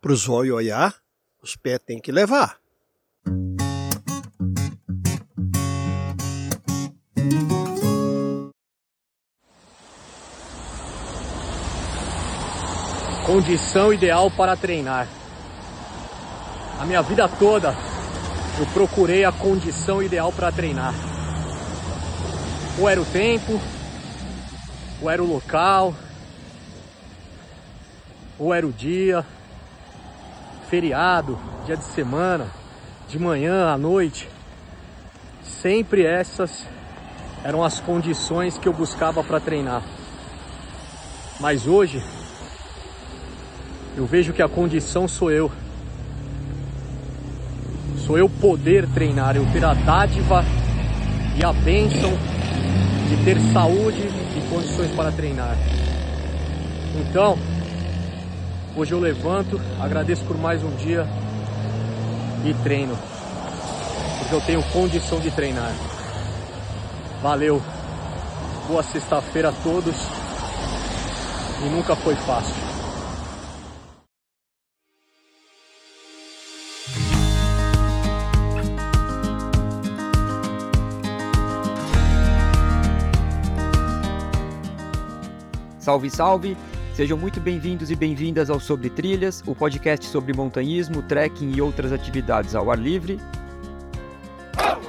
[0.00, 0.94] Para os olhos olhar,
[1.42, 2.56] os pés têm que levar.
[13.26, 15.08] Condição ideal para treinar.
[16.78, 17.74] A minha vida toda
[18.60, 20.94] eu procurei a condição ideal para treinar.
[22.78, 23.60] Ou era o tempo,
[25.02, 25.92] ou era o local,
[28.38, 29.26] ou era o dia,
[30.68, 32.46] feriado, dia de semana,
[33.08, 34.28] de manhã à noite.
[35.42, 36.66] Sempre essas
[37.42, 39.82] eram as condições que eu buscava para treinar.
[41.40, 42.02] Mas hoje
[43.96, 45.50] eu vejo que a condição sou eu.
[48.06, 50.44] Sou eu poder treinar, eu ter a dádiva
[51.36, 52.10] e a bênção
[53.08, 54.02] de ter saúde
[54.36, 55.56] e condições para treinar.
[56.96, 57.38] Então,
[58.78, 61.04] hoje eu levanto, agradeço por mais um dia
[62.44, 62.96] e treino,
[64.18, 65.72] porque eu tenho condição de treinar.
[67.20, 67.60] Valeu,
[68.68, 69.96] boa sexta-feira a todos
[71.66, 72.54] e nunca foi fácil.
[85.80, 86.56] Salve, salve!
[86.98, 91.92] Sejam muito bem-vindos e bem-vindas ao Sobre Trilhas, o podcast sobre montanhismo, trekking e outras
[91.92, 93.20] atividades ao ar livre.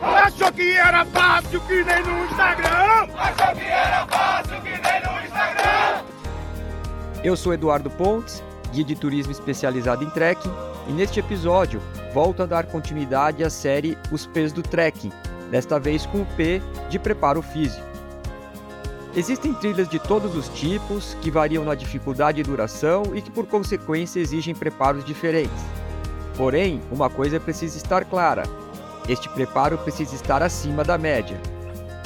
[0.01, 3.13] Achou que era fácil que nem no Instagram?
[3.16, 6.03] Achou que era fácil que nem no Instagram?
[7.23, 10.51] Eu sou Eduardo Pontes, guia de turismo especializado em trekking,
[10.88, 11.79] e neste episódio
[12.11, 15.11] volto a dar continuidade à série Os P's do Trekking,
[15.51, 17.88] desta vez com o P de preparo físico.
[19.15, 23.47] Existem trilhas de todos os tipos, que variam na dificuldade e duração e que, por
[23.47, 25.63] consequência, exigem preparos diferentes.
[26.38, 28.43] Porém, uma coisa precisa estar clara:
[29.07, 31.41] este preparo precisa estar acima da média.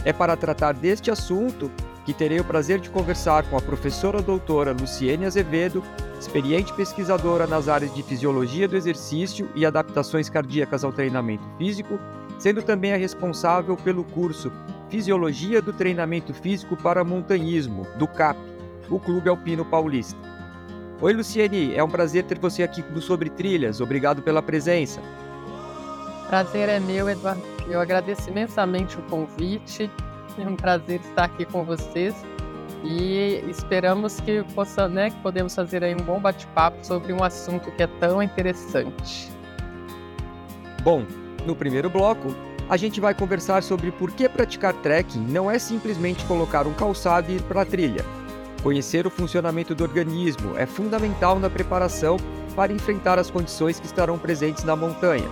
[0.06, 1.70] É para tratar deste assunto
[2.06, 5.84] que terei o prazer de conversar com a professora doutora Luciene Azevedo,
[6.20, 12.00] experiente pesquisadora nas áreas de fisiologia do exercício e adaptações cardíacas ao treinamento físico,
[12.40, 14.52] sendo também a responsável pelo curso
[14.94, 18.38] Fisiologia do Treinamento Físico para Montanhismo, do CAP,
[18.92, 20.16] o Clube Alpino Paulista.
[21.02, 23.82] Oi, Luciene, é um prazer ter você aqui no Sobre Trilhas.
[23.82, 25.02] Obrigado pela presença.
[26.28, 27.42] Prazer é meu, Eduardo.
[27.68, 29.90] Eu agradeço imensamente o convite.
[30.38, 32.14] É um prazer estar aqui com vocês
[32.84, 37.72] e esperamos que possa, né, que podemos fazer aí um bom bate-papo sobre um assunto
[37.72, 39.32] que é tão interessante.
[40.84, 41.04] Bom,
[41.48, 42.28] no primeiro bloco,
[42.70, 47.32] a gente vai conversar sobre por que praticar trekking não é simplesmente colocar um calçado
[47.32, 48.06] e ir para a trilha.
[48.62, 52.18] Conhecer o funcionamento do organismo é fundamental na preparação
[52.56, 55.28] para enfrentar as condições que estarão presentes na montanha.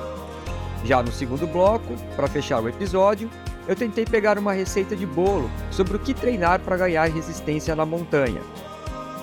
[0.84, 3.30] Já no segundo bloco, para fechar o episódio,
[3.68, 7.86] eu tentei pegar uma receita de bolo sobre o que treinar para ganhar resistência na
[7.86, 8.42] montanha.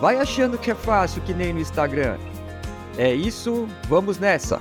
[0.00, 2.16] Vai achando que é fácil que nem no Instagram.
[2.96, 4.60] É isso, vamos nessa!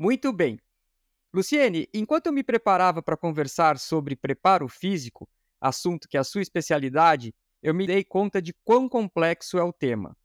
[0.00, 0.58] Muito bem.
[1.30, 5.28] Luciene, enquanto eu me preparava para conversar sobre preparo físico,
[5.60, 9.74] assunto que é a sua especialidade, eu me dei conta de quão complexo é o
[9.74, 10.16] tema.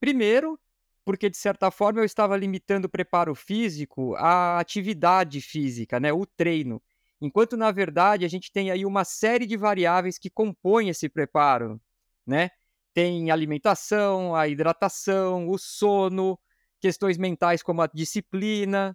[0.00, 0.58] Primeiro,
[1.04, 6.24] porque de certa forma eu estava limitando o preparo físico à atividade física, né, o
[6.24, 6.82] treino,
[7.20, 11.78] enquanto na verdade a gente tem aí uma série de variáveis que compõem esse preparo,
[12.26, 12.48] né?
[12.94, 16.38] Tem alimentação, a hidratação, o sono,
[16.84, 18.94] questões mentais como a disciplina.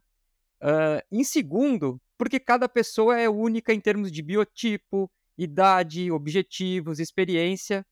[0.62, 7.84] Uh, em segundo, porque cada pessoa é única em termos de biotipo, idade, objetivos, experiência.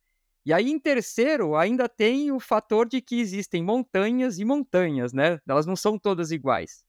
[0.46, 5.40] E aí, em terceiro, ainda tem o fator de que existem montanhas e montanhas, né?
[5.48, 6.86] Elas não são todas iguais.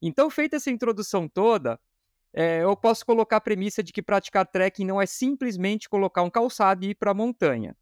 [0.00, 1.78] Então, feita essa introdução toda,
[2.32, 6.30] é, eu posso colocar a premissa de que praticar trekking não é simplesmente colocar um
[6.30, 7.76] calçado e ir para a montanha.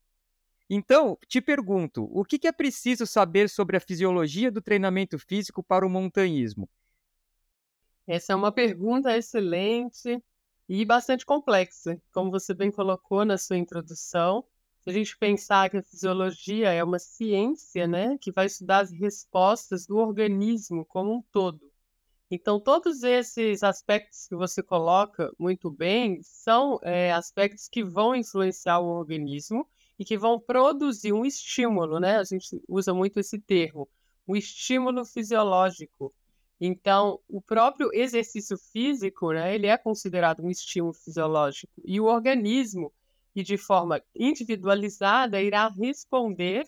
[0.72, 5.84] Então, te pergunto, o que, é preciso saber sobre a fisiologia do treinamento físico para
[5.84, 6.70] o montanhismo?
[8.06, 10.22] Essa é uma pergunta excelente
[10.69, 14.44] e bastante complexa, como você bem colocou na sua introdução.
[14.78, 18.93] Se a gente pensar que a fisiologia é uma ciência, né, que vai estudar as
[18.93, 21.69] respostas do organismo como um todo.
[22.31, 28.78] Então, todos esses aspectos que você coloca muito bem são é, aspectos que vão influenciar
[28.78, 29.69] o organismo
[30.00, 32.17] e que vão produzir um estímulo, né?
[32.17, 33.87] A gente usa muito esse termo,
[34.26, 36.11] um estímulo fisiológico.
[36.58, 42.91] Então, o próprio exercício físico, né, ele é considerado um estímulo fisiológico e o organismo,
[43.37, 46.67] e de forma individualizada, irá responder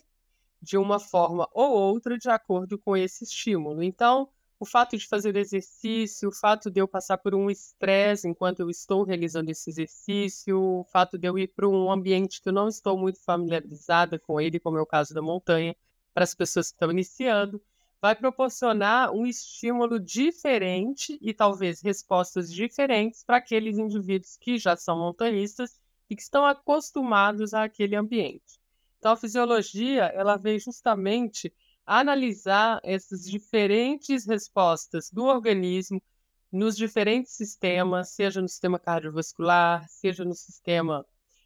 [0.61, 3.83] de uma forma ou outra de acordo com esse estímulo.
[3.83, 4.29] Então,
[4.63, 8.71] o fato de fazer exercício, o fato de eu passar por um estresse enquanto eu
[8.71, 12.69] estou realizando esse exercício, o fato de eu ir para um ambiente que eu não
[12.69, 15.75] estou muito familiarizada com ele, como é o caso da montanha,
[16.15, 17.61] para as pessoas que estão iniciando,
[18.01, 24.97] vai proporcionar um estímulo diferente e talvez respostas diferentes para aqueles indivíduos que já são
[24.97, 28.61] montanhistas e que estão acostumados àquele ambiente.
[29.01, 31.53] Então, a fisiologia ela vem justamente
[31.87, 36.03] analisar essas diferentes respostas do organismo
[36.51, 41.05] nos diferentes sistemas, seja no sistema cardiovascular, seja no sistema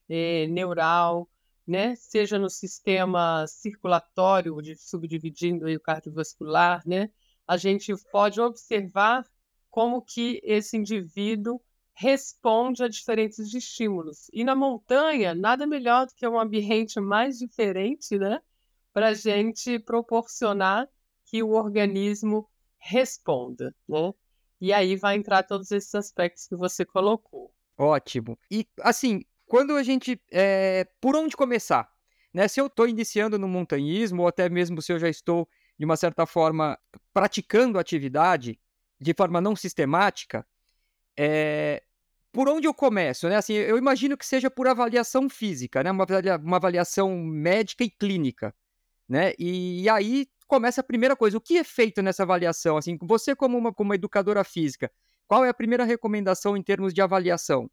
[0.09, 1.29] eh, neural,
[1.67, 1.95] né?
[1.97, 7.11] seja no sistema circulatório, de, subdividindo o cardiovascular, né?
[7.47, 9.25] a gente pode observar
[9.71, 11.61] como que esse indivíduo
[11.95, 14.29] responde a diferentes estímulos.
[14.33, 18.41] E na montanha, nada melhor do que um ambiente mais diferente, né?
[18.97, 20.89] Para a gente proporcionar
[21.27, 22.49] que o organismo
[22.79, 24.11] responda, né?
[24.59, 27.53] E aí vai entrar todos esses aspectos que você colocou.
[27.77, 28.39] Ótimo.
[28.51, 30.19] E assim, quando a gente.
[30.33, 31.93] É, por onde começar?
[32.33, 32.49] Né?
[32.49, 35.47] Se eu estou iniciando no montanhismo, ou até mesmo se eu já estou,
[35.79, 36.79] de uma certa forma,
[37.13, 38.59] praticando atividade
[38.99, 40.47] de forma não sistemática,
[41.19, 41.83] é,
[42.33, 43.29] por onde eu começo?
[43.29, 43.37] Né?
[43.37, 45.91] Assim, eu imagino que seja por avaliação física, né?
[45.91, 46.07] uma,
[46.57, 48.55] avaliação médica e clínica
[49.09, 49.33] né?
[49.39, 51.37] E, e, aí começa a primeira coisa.
[51.37, 52.77] O que é feito nessa avaliação?
[52.77, 54.91] Assim, você como uma, como uma educadora física,
[55.27, 57.71] qual é a primeira recomendação em termos de avaliação?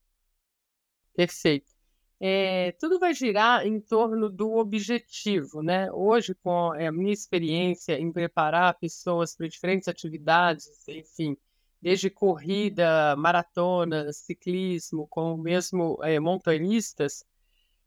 [1.16, 1.72] Perfeito.
[2.20, 5.92] É, tudo vai girar em torno do objetivo, né?
[5.92, 11.36] Hoje, com a minha experiência em preparar pessoas para diferentes atividades, enfim,
[11.82, 17.26] desde corrida, maratona, ciclismo, como mesmo é, montanhistas,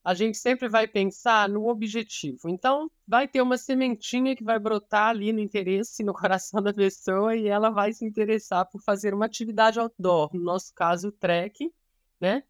[0.07, 2.49] a gente sempre vai pensar no objetivo.
[2.49, 7.35] Então, vai ter uma sementinha que vai brotar ali no interesse, no coração da pessoa,
[7.35, 11.73] e ela vai se interessar por fazer uma atividade outdoor, no nosso caso, o trekking,
[12.21, 12.45] né?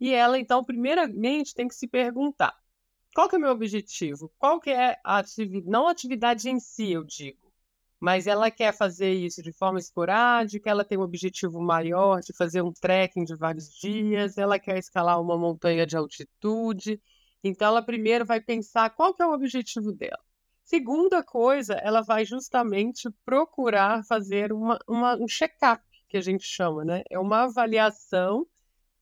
[0.00, 2.58] E ela, então, primeiramente, tem que se perguntar:
[3.14, 4.32] qual que é o meu objetivo?
[4.38, 7.41] Qual que é a atividade, não a atividade em si, eu digo,
[8.02, 12.60] mas ela quer fazer isso de forma esporádica, ela tem um objetivo maior de fazer
[12.60, 17.00] um trekking de vários dias, ela quer escalar uma montanha de altitude.
[17.44, 20.18] Então, ela primeiro vai pensar qual que é o objetivo dela.
[20.64, 26.84] Segunda coisa, ela vai justamente procurar fazer uma, uma um check-up, que a gente chama,
[26.84, 27.04] né?
[27.08, 28.44] É uma avaliação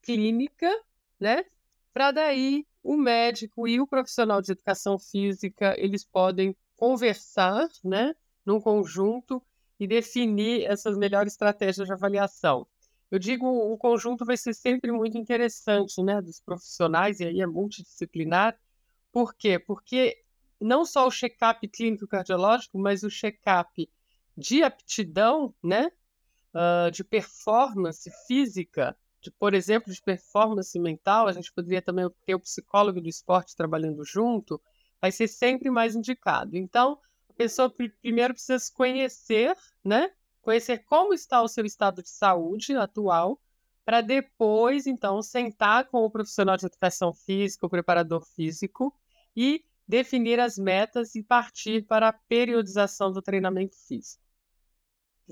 [0.02, 0.70] clínica,
[1.18, 1.42] né?
[1.90, 8.14] Para daí o médico e o profissional de educação física, eles podem conversar, né?
[8.50, 9.40] Num conjunto
[9.78, 12.66] e definir essas melhores estratégias de avaliação.
[13.10, 17.46] Eu digo, o conjunto vai ser sempre muito interessante, né, dos profissionais, e aí é
[17.46, 18.58] multidisciplinar.
[19.12, 19.58] Por quê?
[19.58, 20.22] Porque
[20.60, 23.88] não só o check-up clínico cardiológico, mas o check-up
[24.36, 25.90] de aptidão, né,
[26.54, 32.34] uh, de performance física, de, por exemplo, de performance mental, a gente poderia também ter
[32.34, 34.60] o psicólogo do esporte trabalhando junto,
[35.00, 36.56] vai ser sempre mais indicado.
[36.56, 36.98] Então,
[37.40, 40.12] pessoa primeiro precisa se conhecer, né?
[40.42, 43.40] Conhecer como está o seu estado de saúde atual,
[43.82, 48.94] para depois, então, sentar com o profissional de educação física, o preparador físico,
[49.34, 54.22] e definir as metas e partir para a periodização do treinamento físico.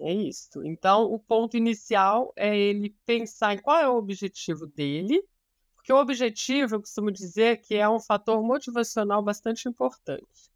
[0.00, 0.64] É isso.
[0.64, 5.22] Então, o ponto inicial é ele pensar em qual é o objetivo dele,
[5.74, 10.50] porque o objetivo, eu costumo dizer que é um fator motivacional bastante importante.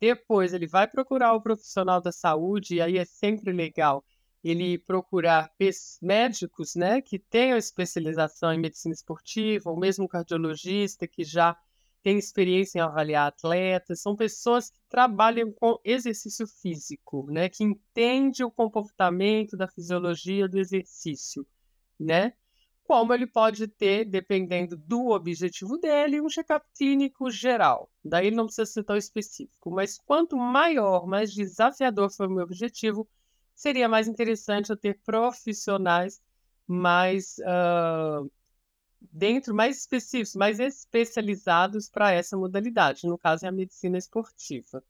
[0.00, 4.04] Depois ele vai procurar o profissional da saúde, e aí é sempre legal
[4.44, 5.50] ele procurar
[6.00, 11.56] médicos né, que tenham especialização em medicina esportiva, ou mesmo cardiologista que já
[12.02, 18.44] tem experiência em avaliar atletas, são pessoas que trabalham com exercício físico, né, que entende
[18.44, 21.44] o comportamento da fisiologia do exercício,
[21.98, 22.32] né?
[22.86, 27.90] Como ele pode ter, dependendo do objetivo dele, um check-up clínico geral.
[28.04, 33.08] Daí não precisa ser tão específico, mas quanto maior, mais desafiador for o meu objetivo,
[33.54, 36.20] seria mais interessante eu ter profissionais
[36.66, 38.30] mais uh,
[39.00, 44.82] dentro, mais específicos, mais especializados para essa modalidade, no caso é a medicina esportiva.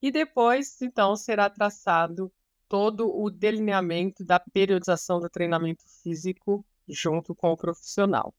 [0.00, 2.32] E depois, então, será traçado
[2.68, 8.34] todo o delineamento da periodização do treinamento físico junto com o profissional.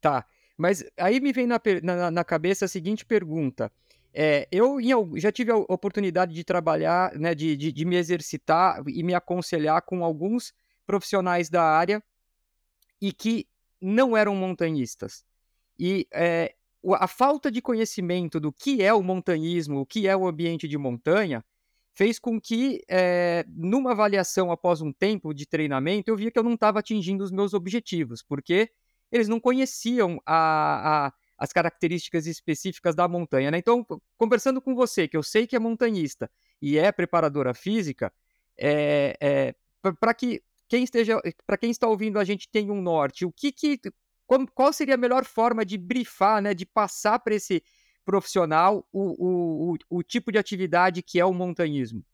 [0.00, 0.26] Tá,
[0.56, 3.72] mas aí me vem na, na, na cabeça a seguinte pergunta.
[4.12, 4.78] É, eu
[5.16, 9.82] já tive a oportunidade de trabalhar, né, de, de, de me exercitar e me aconselhar
[9.82, 10.54] com alguns
[10.86, 12.02] profissionais da área
[13.00, 13.48] e que
[13.80, 15.24] não eram montanhistas.
[15.78, 16.54] E é,
[16.92, 20.78] a falta de conhecimento do que é o montanhismo, o que é o ambiente de
[20.78, 21.44] montanha,
[21.94, 26.42] fez com que, é, numa avaliação após um tempo de treinamento, eu via que eu
[26.42, 28.70] não estava atingindo os meus objetivos, porque
[29.12, 33.50] eles não conheciam a, a, as características específicas da montanha.
[33.50, 33.58] Né?
[33.58, 33.86] Então,
[34.18, 36.28] conversando com você, que eu sei que é montanhista
[36.60, 38.12] e é preparadora física,
[38.58, 39.54] é, é
[40.00, 43.52] para que quem esteja, para quem está ouvindo a gente tenha um norte, o que,
[43.52, 43.78] que
[44.54, 47.62] qual seria a melhor forma de brifar, né, de passar para esse
[48.04, 52.04] profissional o, o, o, tipo de atividade que é o montanhismo?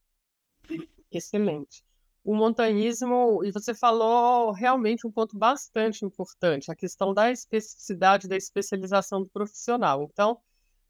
[1.10, 1.82] Excelente.
[2.22, 8.36] O montanhismo, e você falou realmente um ponto bastante importante, a questão da especificidade, da
[8.36, 10.08] especialização do profissional.
[10.12, 10.38] Então,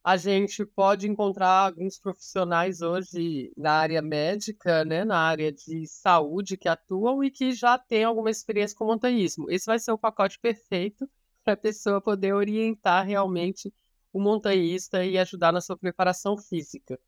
[0.03, 6.57] a gente pode encontrar alguns profissionais hoje na área médica, né, na área de saúde
[6.57, 9.51] que atuam e que já têm alguma experiência com montanhismo.
[9.51, 11.09] Esse vai ser o pacote perfeito
[11.45, 13.73] para a pessoa poder orientar realmente
[14.13, 16.99] o montanhista e ajudar na sua preparação física,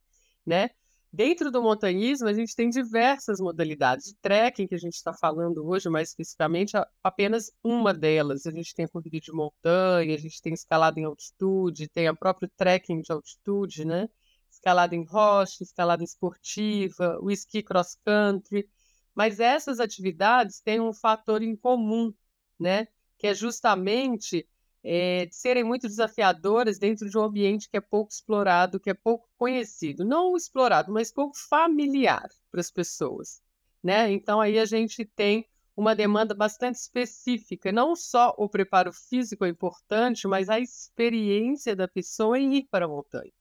[0.46, 0.70] né?
[1.14, 4.06] Dentro do montanhismo, a gente tem diversas modalidades.
[4.06, 6.72] De trekking, que a gente está falando hoje, mais especificamente,
[7.04, 8.46] apenas uma delas.
[8.46, 12.14] A gente tem a corrida de montanha, a gente tem escalada em altitude, tem a
[12.14, 14.08] própria trekking de altitude, né?
[14.50, 18.66] Escalada em rocha, escalada esportiva, o esqui cross country.
[19.14, 22.10] Mas essas atividades têm um fator em comum,
[22.58, 22.88] né?
[23.18, 24.48] Que é justamente
[24.84, 29.28] é, serem muito desafiadoras dentro de um ambiente que é pouco explorado, que é pouco
[29.38, 30.04] conhecido.
[30.04, 33.40] Não explorado, mas pouco familiar para as pessoas.
[33.82, 34.10] Né?
[34.12, 35.46] Então, aí a gente tem
[35.76, 37.72] uma demanda bastante específica.
[37.72, 42.84] Não só o preparo físico é importante, mas a experiência da pessoa em ir para
[42.84, 43.32] a montanha.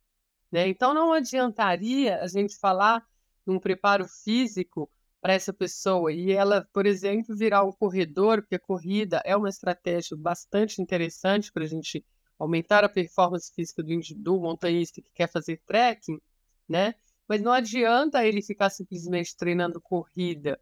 [0.51, 0.67] Né?
[0.67, 3.05] Então, não adiantaria a gente falar
[3.45, 4.89] num preparo físico
[5.21, 9.49] para essa pessoa e ela, por exemplo, virar um corredor, porque a corrida é uma
[9.49, 12.03] estratégia bastante interessante para a gente
[12.39, 16.19] aumentar a performance física do, do montanhista que quer fazer trekking,
[16.67, 16.95] né?
[17.27, 20.59] Mas não adianta ele ficar simplesmente treinando corrida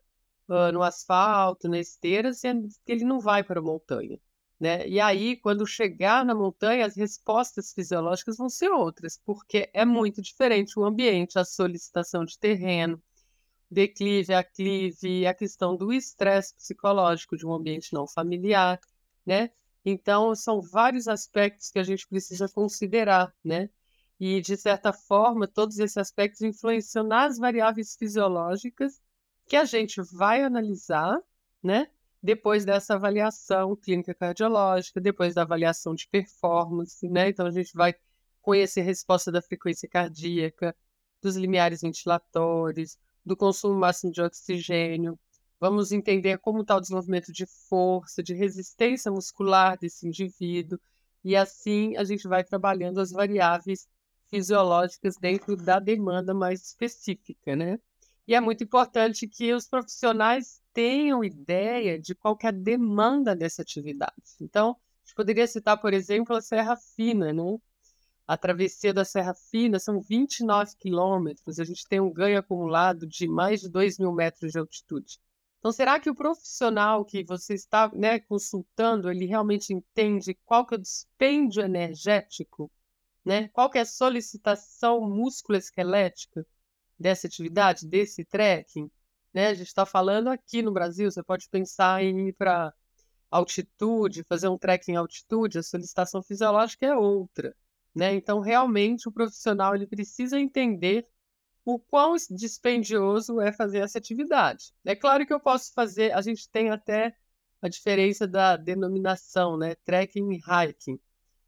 [0.49, 4.19] uh, no asfalto, na esteira, sendo que ele não vai para a montanha.
[4.59, 4.85] Né?
[4.87, 10.21] E aí, quando chegar na montanha, as respostas fisiológicas vão ser outras, porque é muito
[10.21, 13.01] diferente o ambiente, a solicitação de terreno,
[13.69, 18.79] declive, aclive, a questão do estresse psicológico de um ambiente não familiar,
[19.25, 19.51] né?
[19.85, 23.69] Então, são vários aspectos que a gente precisa considerar, né?
[24.19, 29.01] E, de certa forma, todos esses aspectos influenciam nas variáveis fisiológicas
[29.47, 31.17] que a gente vai analisar,
[31.63, 31.88] né?
[32.21, 37.29] Depois dessa avaliação clínica cardiológica, depois da avaliação de performance, né?
[37.29, 37.95] Então, a gente vai
[38.41, 40.75] conhecer a resposta da frequência cardíaca,
[41.21, 42.97] dos limiares ventilatórios,
[43.29, 45.17] do consumo máximo de oxigênio.
[45.59, 50.79] Vamos entender como está o desenvolvimento de força, de resistência muscular desse indivíduo.
[51.24, 53.88] E assim a gente vai trabalhando as variáveis
[54.31, 57.77] fisiológicas dentro da demanda mais específica, né?
[58.27, 63.62] E é muito importante que os profissionais tenham ideia de qual é a demanda dessa
[63.62, 64.13] atividade.
[64.41, 67.57] Então, a gente poderia citar, por exemplo, a Serra Fina, né?
[68.29, 73.27] A travessia da Serra Fina são 29 quilômetros, a gente tem um ganho acumulado de
[73.27, 75.17] mais de 2 mil metros de altitude.
[75.57, 80.75] Então, será que o profissional que você está né, consultando, ele realmente entende qual que
[80.75, 82.71] é o dispêndio energético,
[83.25, 83.48] né?
[83.48, 86.45] qual que é a solicitação músculo-esquelética
[87.00, 88.91] dessa atividade, desse trekking?
[89.33, 89.48] Né?
[89.48, 92.71] A gente está falando aqui no Brasil, você pode pensar em ir para
[93.31, 97.55] altitude, fazer um trekking em altitude, a solicitação fisiológica é outra.
[97.96, 98.13] Né?
[98.15, 101.08] Então, realmente, o profissional ele precisa entender
[101.65, 104.74] o quão dispendioso é fazer essa atividade.
[104.86, 107.15] É claro que eu posso fazer, a gente tem até
[107.62, 109.75] a diferença da denominação, né?
[109.86, 111.00] Trekking e hiking.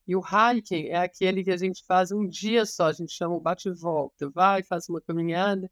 [0.08, 3.36] E o hiking é aquele que a gente faz um dia só, a gente chama
[3.36, 4.30] o bate-volta.
[4.30, 5.72] Vai, faz uma caminhada,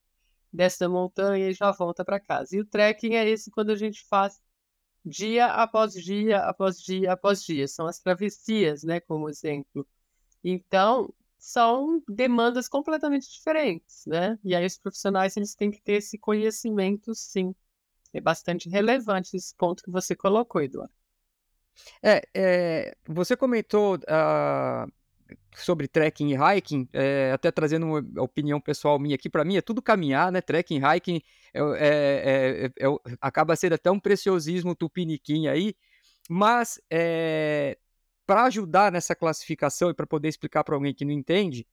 [0.52, 2.56] desce da montanha e já volta para casa.
[2.56, 4.40] E o trekking é esse quando a gente faz
[5.06, 7.68] dia após dia, após dia, após dia.
[7.68, 9.88] São as travessias, né, como exemplo.
[10.43, 14.38] Então, são demandas completamente diferentes, né?
[14.43, 17.55] E aí os profissionais eles têm que ter esse conhecimento, sim.
[18.13, 20.93] É bastante relevante esse ponto que você colocou, Eduardo.
[22.03, 24.91] É, é você comentou uh,
[25.55, 29.62] sobre trekking e hiking, é, até trazendo uma opinião pessoal minha aqui, para mim é
[29.62, 30.41] tudo caminhar, né?
[30.41, 31.22] Trekking, hiking
[31.53, 35.74] é, é, é, é acaba sendo até um preciosismo tupiniquim aí,
[36.29, 36.81] mas
[38.30, 41.66] para ajudar nessa classificação e para poder explicar para alguém que não entende,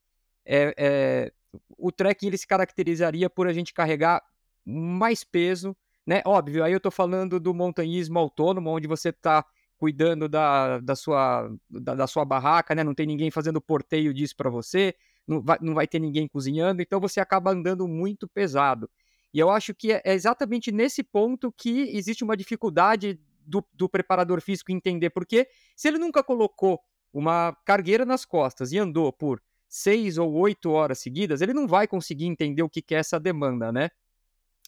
[0.42, 1.32] é, é,
[1.76, 4.22] o trekking ele se caracterizaria por a gente carregar
[4.64, 6.22] mais peso, né?
[6.24, 9.44] Óbvio, aí eu estou falando do montanhismo autônomo, onde você está
[9.76, 12.82] cuidando da, da, sua, da, da, sua barraca, né?
[12.82, 14.94] Não tem ninguém fazendo porteio disso para você,
[15.26, 18.88] não vai, não vai ter ninguém cozinhando, então você acaba andando muito pesado.
[19.30, 23.88] E eu acho que é, é exatamente nesse ponto que existe uma dificuldade do, do
[23.88, 26.80] preparador físico entender, porque se ele nunca colocou
[27.12, 31.86] uma cargueira nas costas e andou por seis ou oito horas seguidas, ele não vai
[31.86, 33.90] conseguir entender o que, que é essa demanda, né?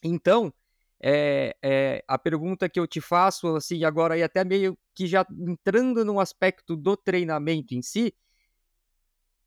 [0.03, 0.53] Então,
[1.01, 5.27] é, é, a pergunta que eu te faço, assim, agora e até meio que já
[5.31, 8.15] entrando no aspecto do treinamento em si,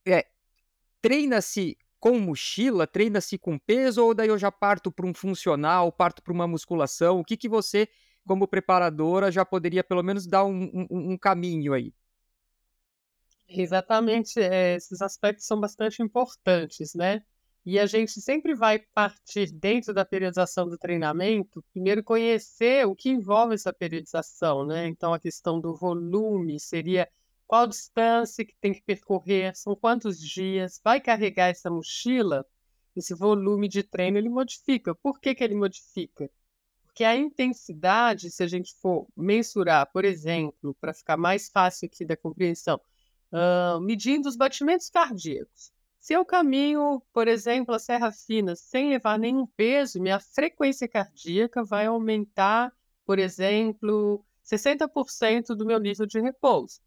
[0.06, 0.26] é
[1.02, 6.24] treina-se com mochila, treina-se com peso, ou daí eu já parto para um funcional, parto
[6.24, 7.20] para uma musculação?
[7.20, 7.88] O que, que você,
[8.26, 11.94] como preparadora, já poderia pelo menos dar um, um, um caminho aí?
[13.48, 17.22] Exatamente, é, esses aspectos são bastante importantes, né?
[17.66, 23.10] E a gente sempre vai partir dentro da periodização do treinamento, primeiro conhecer o que
[23.10, 24.88] envolve essa periodização, né?
[24.88, 27.08] Então a questão do volume seria
[27.46, 32.46] qual distância que tem que percorrer, são quantos dias, vai carregar essa mochila,
[32.96, 34.96] esse volume de treino ele modifica.
[34.96, 36.30] Por que, que ele modifica?
[36.92, 42.04] Porque a intensidade, se a gente for mensurar, por exemplo, para ficar mais fácil aqui
[42.04, 42.80] da compreensão,
[43.32, 45.72] uh, medindo os batimentos cardíacos.
[46.00, 51.64] Se eu caminho, por exemplo, a Serra Fina sem levar nenhum peso, minha frequência cardíaca
[51.64, 52.74] vai aumentar,
[53.06, 56.82] por exemplo, 60% do meu nível de repouso.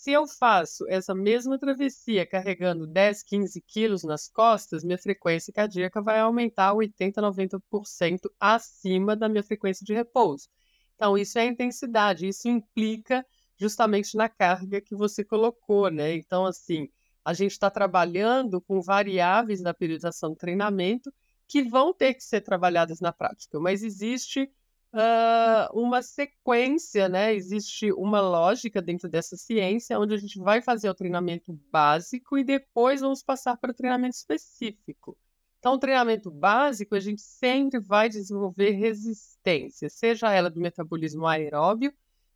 [0.00, 6.00] Se eu faço essa mesma travessia carregando 10, 15 quilos nas costas, minha frequência cardíaca
[6.00, 10.48] vai aumentar 80, 90% acima da minha frequência de repouso.
[10.94, 13.26] Então, isso é intensidade, isso implica
[13.56, 16.14] justamente na carga que você colocou, né?
[16.14, 16.88] Então, assim,
[17.24, 21.12] a gente está trabalhando com variáveis na periodização do treinamento
[21.48, 24.48] que vão ter que ser trabalhadas na prática, mas existe
[24.92, 27.34] uh, uma sequência, né?
[27.34, 32.44] Existe uma lógica dentro dessa ciência onde a gente vai fazer o treinamento básico e
[32.44, 35.16] depois vamos passar para o treinamento específico.
[35.58, 41.92] Então, o treinamento básico, a gente sempre vai desenvolver resistência, seja ela do metabolismo aeróbio,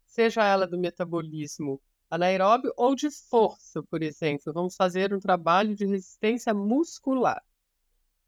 [0.06, 4.52] seja ela do metabolismo anaeróbio ou de força, por exemplo.
[4.52, 7.42] Vamos fazer um trabalho de resistência muscular.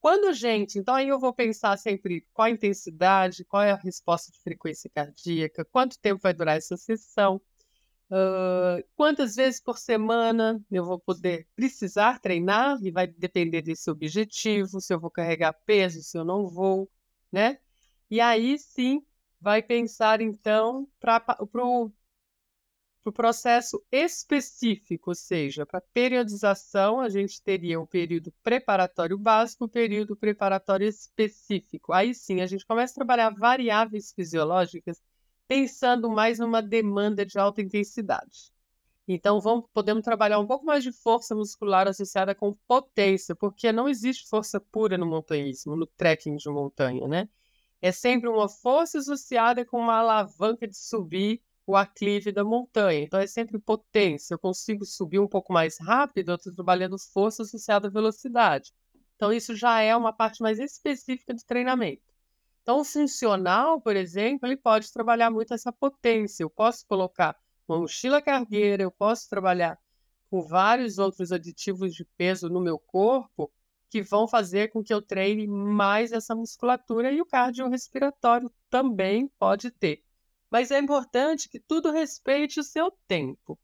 [0.04, 4.30] Quando gente, então aí eu vou pensar sempre qual a intensidade, qual é a resposta
[4.30, 7.40] de frequência cardíaca, quanto tempo vai durar essa sessão,
[8.10, 14.78] uh, quantas vezes por semana eu vou poder precisar treinar, e vai depender desse objetivo,
[14.78, 16.86] se eu vou carregar peso, se eu não vou,
[17.32, 17.58] né?
[18.10, 19.02] E aí sim
[19.40, 21.90] vai pensar então para o
[23.04, 29.68] pro processo específico, ou seja, para periodização, a gente teria o período preparatório básico, o
[29.68, 31.92] período preparatório específico.
[31.92, 35.00] Aí sim, a gente começa a trabalhar variáveis fisiológicas
[35.46, 38.52] pensando mais numa demanda de alta intensidade.
[39.06, 43.88] Então, vamos, podemos trabalhar um pouco mais de força muscular associada com potência, porque não
[43.88, 47.28] existe força pura no montanhismo, no trekking de montanha, né?
[47.84, 53.00] é sempre uma força associada com uma alavanca de subir o aclive da montanha.
[53.00, 54.35] Então é sempre potência.
[54.35, 58.72] Eu consigo subir um pouco mais rápido, eu estou trabalhando força associada à velocidade.
[59.16, 62.03] Então isso já é uma parte mais específica do treinamento.
[62.62, 66.42] Então o funcional, por exemplo, ele pode trabalhar muito essa potência.
[66.42, 67.37] Eu posso colocar
[67.68, 69.79] uma mochila cargueira, eu posso trabalhar
[70.31, 73.53] com vários outros aditivos de peso no meu corpo
[73.88, 79.70] que vão fazer com que eu treine mais essa musculatura e o cardiorrespiratório também pode
[79.70, 80.03] ter.
[80.50, 83.59] Mas é importante que tudo respeite o seu tempo.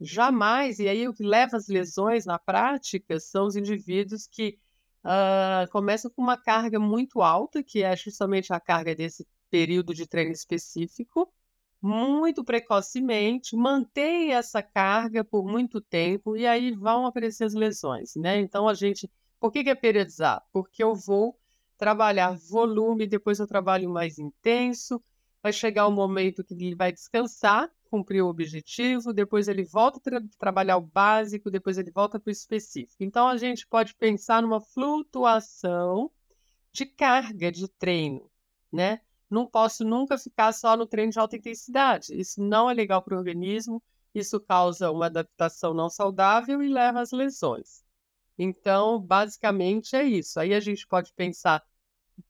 [0.00, 4.58] Jamais, e aí o que leva às lesões na prática são os indivíduos que
[5.04, 10.06] uh, começam com uma carga muito alta, que é justamente a carga desse período de
[10.06, 11.32] treino específico,
[11.80, 18.38] muito precocemente, mantém essa carga por muito tempo e aí vão aparecer as lesões, né?
[18.40, 20.42] Então a gente por que, que é periodizar?
[20.52, 21.38] Porque eu vou
[21.76, 25.02] trabalhar volume, depois eu trabalho mais intenso,
[25.46, 29.98] vai chegar o um momento que ele vai descansar, cumprir o objetivo, depois ele volta
[29.98, 33.04] a tra trabalhar o básico, depois ele volta para o específico.
[33.04, 36.10] Então a gente pode pensar numa flutuação
[36.72, 38.28] de carga de treino,
[38.72, 39.00] né?
[39.30, 42.12] Não posso nunca ficar só no treino de alta intensidade.
[42.12, 43.80] Isso não é legal para o organismo,
[44.12, 47.84] isso causa uma adaptação não saudável e leva às lesões.
[48.36, 50.40] Então, basicamente é isso.
[50.40, 51.62] Aí a gente pode pensar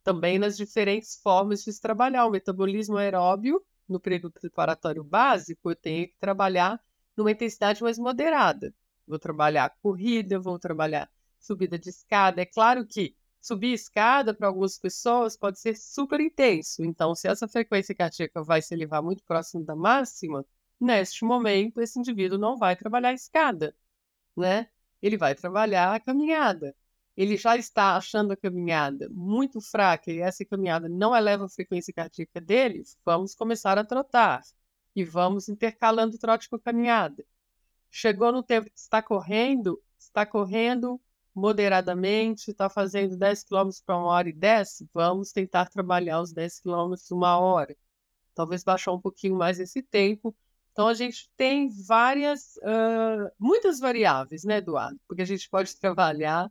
[0.03, 2.27] também nas diferentes formas de se trabalhar.
[2.27, 6.81] O metabolismo aeróbio, no período preparatório básico, eu tenho que trabalhar
[7.16, 8.75] numa intensidade mais moderada.
[9.07, 12.42] Vou trabalhar corrida, vou trabalhar subida de escada.
[12.42, 16.85] É claro que subir escada para algumas pessoas pode ser super intenso.
[16.85, 20.44] Então, se essa frequência cardíaca vai se elevar muito próximo da máxima,
[20.81, 23.75] neste momento esse indivíduo não vai trabalhar escada,
[24.37, 24.68] né?
[25.03, 26.75] Ele vai trabalhar a caminhada.
[27.16, 31.92] Ele já está achando a caminhada muito fraca e essa caminhada não eleva a frequência
[31.92, 34.42] cardíaca dele, vamos começar a trotar
[34.94, 37.24] e vamos intercalando trote com a caminhada.
[37.90, 41.00] Chegou no tempo que está correndo, está correndo
[41.35, 46.61] moderadamente, está fazendo 10 km para uma hora e 10, vamos tentar trabalhar os 10
[46.61, 47.76] km uma hora.
[48.35, 50.35] Talvez baixar um pouquinho mais esse tempo.
[50.72, 54.98] Então, a gente tem várias, uh, muitas variáveis, né, Eduardo?
[55.07, 56.50] Porque a gente pode trabalhar,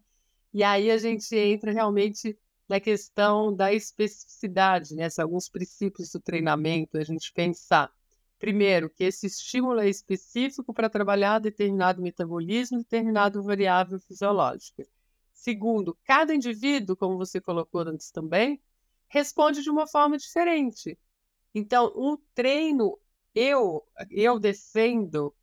[0.56, 2.38] e aí a gente entra realmente
[2.68, 5.08] na questão da especificidade, né?
[5.20, 7.92] Alguns princípios do treinamento, a gente pensar
[8.38, 14.86] Primeiro, que esse estímulo é específico para trabalhar determinado metabolismo, determinado variável fisiológica.
[15.34, 18.62] Segundo, cada indivíduo, como você colocou antes também,
[19.08, 20.98] responde de uma forma diferente.
[21.54, 23.00] Então, um treino,
[23.34, 25.34] eu, eu defendo,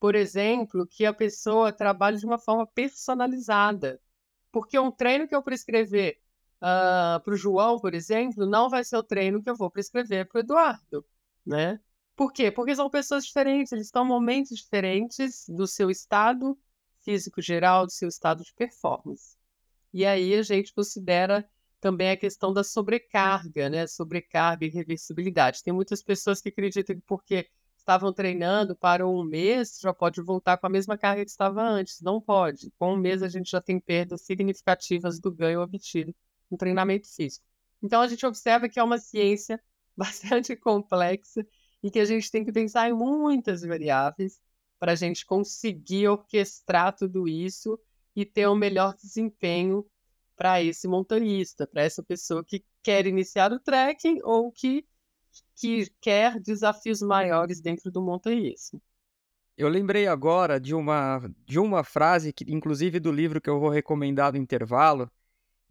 [0.00, 4.00] por exemplo, que a pessoa trabalhe de uma forma personalizada.
[4.54, 6.20] Porque um treino que eu prescrever
[6.58, 10.28] uh, para o João, por exemplo, não vai ser o treino que eu vou prescrever
[10.28, 11.04] para o Eduardo,
[11.44, 11.80] né?
[12.14, 12.52] Por quê?
[12.52, 16.56] Porque são pessoas diferentes, eles estão em momentos diferentes do seu estado
[17.00, 19.36] físico geral, do seu estado de performance.
[19.92, 21.44] E aí a gente considera
[21.80, 23.88] também a questão da sobrecarga, né?
[23.88, 25.64] Sobrecarga e reversibilidade.
[25.64, 27.50] Tem muitas pessoas que acreditam que porque
[27.84, 32.00] estavam treinando para um mês, já pode voltar com a mesma carga que estava antes.
[32.00, 32.72] Não pode.
[32.78, 36.14] Com um mês a gente já tem perdas significativas do ganho obtido
[36.50, 37.44] no treinamento físico.
[37.82, 39.62] Então a gente observa que é uma ciência
[39.96, 41.46] bastante complexa
[41.82, 44.40] e que a gente tem que pensar em muitas variáveis
[44.78, 47.78] para a gente conseguir orquestrar tudo isso
[48.16, 49.86] e ter um melhor desempenho
[50.36, 54.86] para esse montanhista, para essa pessoa que quer iniciar o trekking ou que,
[55.54, 58.80] que quer desafios maiores dentro do montanhismo.
[59.56, 63.68] Eu lembrei agora de uma, de uma frase, que, inclusive do livro que eu vou
[63.68, 65.10] recomendar no intervalo,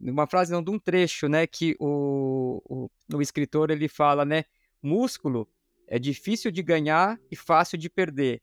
[0.00, 4.44] uma frase não, de um trecho, né, que o, o, o escritor ele fala, né,
[4.82, 5.48] músculo
[5.86, 8.42] é difícil de ganhar e fácil de perder.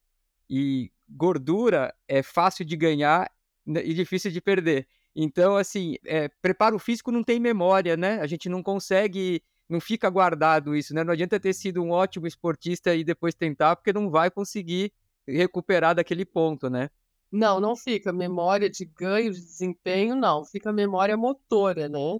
[0.50, 3.32] E gordura é fácil de ganhar
[3.66, 4.88] né, e difícil de perder.
[5.16, 8.20] Então, assim, é, preparo físico não tem memória, né?
[8.22, 11.04] A gente não consegue, não fica guardado isso, né?
[11.04, 14.94] Não adianta ter sido um ótimo esportista e depois tentar, porque não vai conseguir
[15.28, 16.90] recuperar daquele ponto, né?
[17.32, 20.44] Não, não fica memória de ganho de desempenho, não.
[20.46, 22.20] Fica memória motora, né?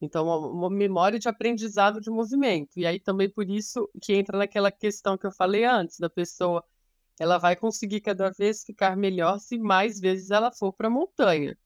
[0.00, 2.78] Então, uma memória de aprendizado de movimento.
[2.78, 6.64] E aí também por isso que entra naquela questão que eu falei antes, da pessoa,
[7.18, 11.56] ela vai conseguir cada vez ficar melhor se mais vezes ela for para a montanha.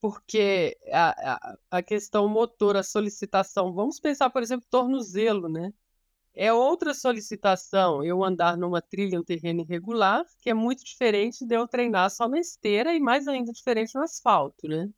[0.00, 5.72] Porque a, a, a questão motora, a solicitação, vamos pensar, por exemplo, tornozelo, né?
[6.34, 11.56] É outra solicitação eu andar numa trilha, um terreno irregular, que é muito diferente de
[11.56, 14.88] eu treinar só na esteira e mais ainda diferente no asfalto, né?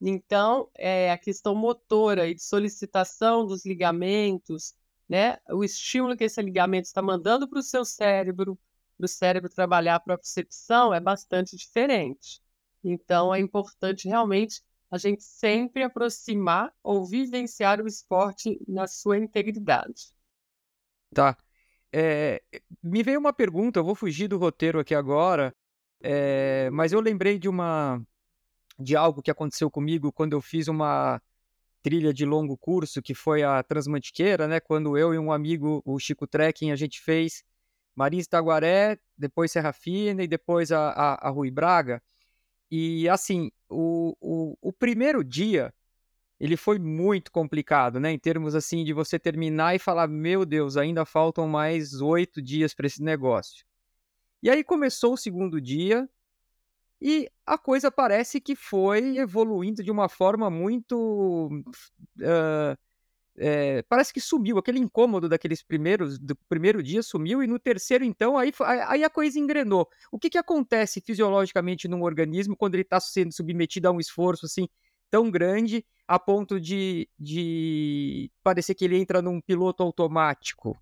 [0.00, 4.74] Então, é, a questão motora e de solicitação dos ligamentos,
[5.08, 5.38] né?
[5.50, 8.58] O estímulo que esse ligamento está mandando para o seu cérebro,
[8.96, 12.40] para o cérebro trabalhar a percepção, é bastante diferente.
[12.82, 20.12] Então, é importante realmente a gente sempre aproximar ou vivenciar o esporte na sua integridade.
[21.12, 21.36] Tá.
[21.92, 22.42] É,
[22.82, 25.54] me veio uma pergunta, eu vou fugir do roteiro aqui agora,
[26.00, 28.02] é, mas eu lembrei de uma,
[28.78, 31.20] de algo que aconteceu comigo quando eu fiz uma
[31.82, 34.60] trilha de longo curso, que foi a Transmantiqueira, né?
[34.60, 37.42] Quando eu e um amigo, o Chico Trekking, a gente fez
[37.94, 42.02] Marins Taguaré, depois Serra Fina e depois a, a, a Rui Braga.
[42.70, 45.72] E assim, o, o, o primeiro dia
[46.40, 48.12] ele foi muito complicado, né?
[48.12, 52.74] Em termos assim de você terminar e falar, meu Deus, ainda faltam mais oito dias
[52.74, 53.66] para esse negócio.
[54.42, 56.08] E aí começou o segundo dia,
[57.00, 61.48] e a coisa parece que foi evoluindo de uma forma muito.
[62.18, 62.76] Uh,
[63.38, 68.04] é, parece que sumiu, aquele incômodo daqueles primeiros, do primeiro dia sumiu, e no terceiro,
[68.04, 68.52] então, aí,
[68.86, 69.88] aí a coisa engrenou.
[70.10, 74.46] O que, que acontece fisiologicamente num organismo quando ele está sendo submetido a um esforço
[74.46, 74.68] assim
[75.10, 80.76] tão grande a ponto de, de parecer que ele entra num piloto automático?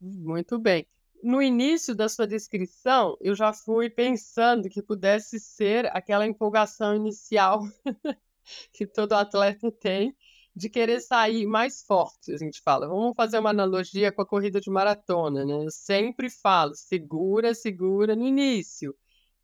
[0.00, 0.86] Muito bem
[1.22, 7.62] no início da sua descrição, eu já fui pensando que pudesse ser aquela empolgação inicial
[8.72, 10.16] que todo atleta tem
[10.56, 12.88] de querer sair mais forte, a gente fala.
[12.88, 15.64] Vamos fazer uma analogia com a corrida de maratona, né?
[15.66, 18.96] Eu sempre falo, segura, segura no início.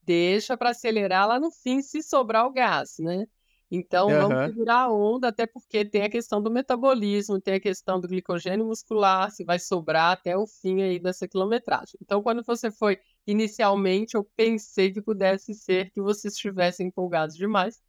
[0.03, 3.27] deixa para acelerar lá no fim se sobrar o gás, né?
[3.70, 4.44] Então vamos Aham.
[4.44, 8.66] segurar a onda, até porque tem a questão do metabolismo, tem a questão do glicogênio
[8.66, 11.94] muscular, se vai sobrar até o fim aí dessa quilometragem.
[12.03, 17.81] Então, quando você foi inicialmente, eu pensei que pudesse ser que você estivesse empolgado demais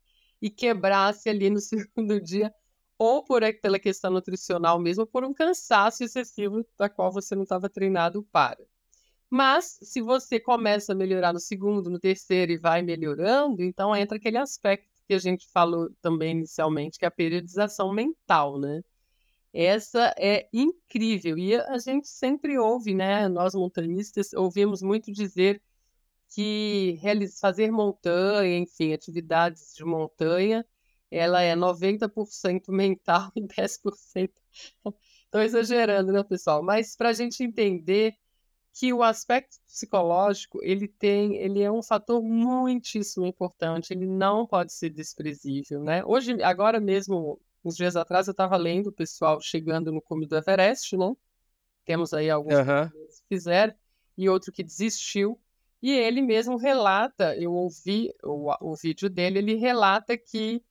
[0.42, 2.54] e quebrasse ali no segundo dia,
[3.04, 7.70] ou por, pela questão nutricional mesmo, por um cansaço excessivo da qual você não estava
[7.70, 8.64] treinado para.
[9.30, 14.18] Mas, se você começa a melhorar no segundo, no terceiro e vai melhorando, então entra
[14.18, 18.84] aquele aspecto que a gente falou também inicialmente, que é a periodização mental, né?
[19.54, 21.38] Essa é incrível.
[21.38, 23.28] E a gente sempre ouve, né?
[23.28, 25.62] Nós montanhistas ouvimos muito dizer
[26.30, 27.00] que
[27.40, 30.66] fazer montanha, enfim, atividades de montanha,
[31.14, 34.32] ela é 90% mental e 10%.
[35.26, 36.64] Estou exagerando, né, pessoal?
[36.64, 38.16] Mas para a gente entender
[38.74, 44.74] que o aspecto psicológico ele tem, ele é um fator muitíssimo importante, ele não pode
[44.74, 46.04] ser desprezível, né?
[46.04, 50.36] Hoje, agora mesmo, uns dias atrás, eu estava lendo o pessoal chegando no cume do
[50.36, 51.14] Everest, né?
[51.86, 52.90] Temos aí alguns Aham.
[52.90, 53.76] que fizeram
[54.18, 55.40] e outro que desistiu.
[55.82, 60.64] E ele mesmo relata, eu ouvi o, o vídeo dele, ele relata que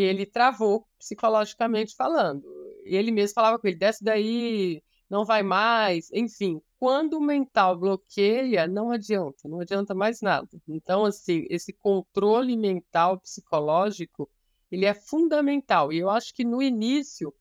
[0.00, 2.44] ele travou psicologicamente falando.
[2.84, 6.60] Ele mesmo falava com ele, desce daí, não vai mais, enfim.
[6.78, 10.48] Quando o mental bloqueia, não adianta, não adianta mais nada.
[10.68, 14.30] Então, assim, esse controle mental psicológico,
[14.70, 15.92] ele é fundamental.
[15.92, 17.32] E eu acho que no início,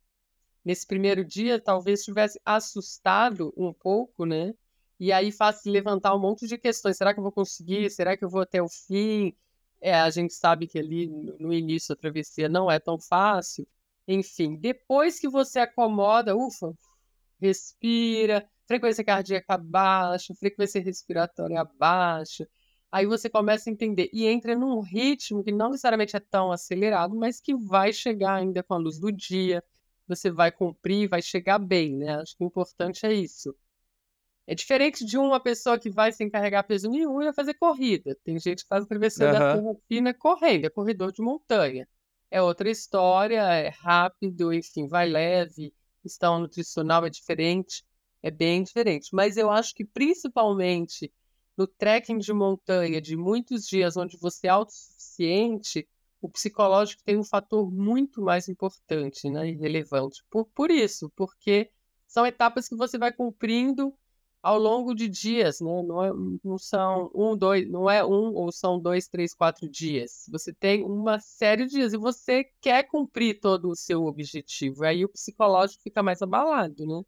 [0.64, 4.54] nesse primeiro dia, talvez tivesse assustado um pouco, né?
[5.00, 6.98] E aí faz levantar um monte de questões.
[6.98, 7.90] Será que eu vou conseguir?
[7.90, 9.36] Será que eu vou até o fim?
[9.86, 11.06] É, a gente sabe que ali
[11.40, 13.68] no início a travessia não é tão fácil.
[14.08, 16.74] Enfim, depois que você acomoda, ufa,
[17.40, 22.50] respira, frequência cardíaca baixa, frequência respiratória baixa.
[22.92, 27.16] Aí você começa a entender e entra num ritmo que não necessariamente é tão acelerado,
[27.16, 29.64] mas que vai chegar ainda com a luz do dia.
[30.08, 32.16] Você vai cumprir, vai chegar bem, né?
[32.22, 33.56] Acho que o importante é isso.
[34.48, 38.16] É diferente de uma pessoa que vai sem carregar peso nenhum e vai fazer corrida.
[38.24, 39.62] Tem gente que faz a travessia da Aham.
[39.62, 41.88] Terra Fina correndo, é corredor de montanha.
[42.30, 47.84] É outra história, é rápido, enfim, vai leve, questão nutricional é diferente,
[48.22, 49.10] é bem diferente.
[49.14, 51.12] Mas eu acho que principalmente
[51.58, 55.88] no trekking de montanha de muitos dias onde você é autossuficiente,
[56.22, 60.24] o psicológico tem um fator muito mais importante, né, e relevante.
[60.30, 61.72] Por, por isso, porque
[62.08, 63.94] são etapas que você vai cumprindo
[64.46, 65.82] ao longo de dias, né?
[65.82, 66.12] Não, é-
[66.44, 70.30] não são um, dois, não é um ou são dois, três, quatro dias.
[70.32, 74.86] Você tem uma série de dias e você quer cumprir todo o seu objetivo.
[74.86, 77.02] Aí o psicológico fica mais abalado, né?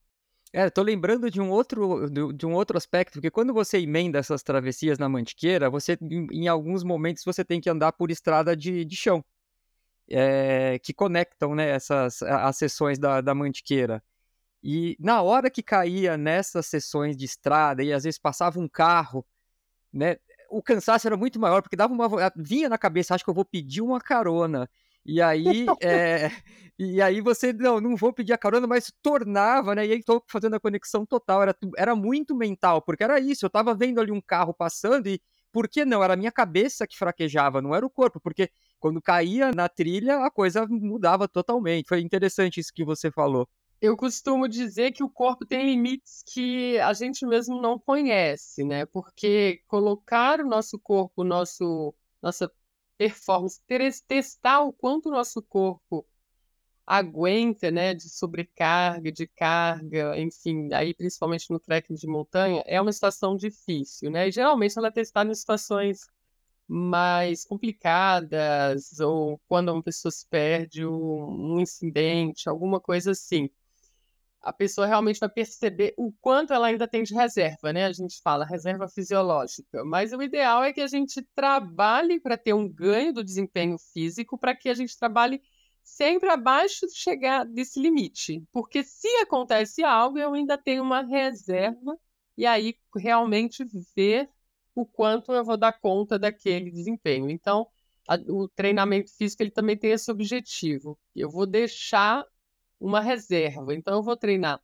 [0.51, 4.41] É, tô lembrando de um outro de um outro aspecto, porque quando você emenda essas
[4.41, 8.95] travessias na Mantiqueira, você em, alguns momentos você tem que andar por estrada de, de
[8.95, 9.23] chão,
[10.09, 14.01] é, que conectam, né, essas as seções da, da Mantiqueira.
[14.69, 19.25] E na hora que caía nessas seções de estrada e às vezes passava um carro,
[19.93, 20.17] né,
[20.49, 23.45] o cansaço era muito maior, porque dava uma vinha na cabeça, acho que eu vou
[23.45, 24.69] pedir uma carona.
[25.05, 26.29] E aí, é,
[26.77, 29.87] e aí você, não, não vou pedir a carona, mas tornava, né?
[29.87, 33.49] E aí tô fazendo a conexão total, era, era muito mental, porque era isso, eu
[33.49, 36.03] tava vendo ali um carro passando e por que não?
[36.03, 38.49] Era a minha cabeça que fraquejava, não era o corpo, porque
[38.81, 41.87] quando caía na trilha, a coisa mudava totalmente.
[41.87, 43.47] Foi interessante isso que você falou.
[43.79, 48.85] Eu costumo dizer que o corpo tem limites que a gente mesmo não conhece, né?
[48.87, 52.51] Porque colocar o nosso corpo, nosso, nossa
[52.97, 53.61] performance,
[54.07, 56.05] testar o quanto o nosso corpo
[56.85, 62.93] aguenta, né, de sobrecarga, de carga, enfim, aí principalmente no trekking de montanha, é uma
[62.93, 64.29] situação difícil, né?
[64.29, 66.07] E geralmente ela é testada em situações
[66.67, 73.49] mais complicadas, ou quando uma pessoa se perde, um incidente, alguma coisa assim.
[74.47, 77.85] A pessoa realmente vai perceber o quanto ela ainda tem de reserva, né?
[77.85, 82.53] A gente fala reserva fisiológica, mas o ideal é que a gente trabalhe para ter
[82.53, 85.41] um ganho do desempenho físico, para que a gente trabalhe
[85.83, 88.41] sempre abaixo de chegar desse limite.
[88.51, 91.97] Porque se acontece algo, eu ainda tenho uma reserva,
[92.37, 94.29] e aí realmente ver
[94.73, 97.29] o quanto eu vou dar conta daquele desempenho.
[97.29, 97.67] Então,
[98.07, 100.97] a- o treinamento físico ele também tem esse objetivo.
[101.15, 102.23] Eu vou deixar
[102.79, 103.73] uma reserva.
[103.73, 104.61] Então, eu vou treinar.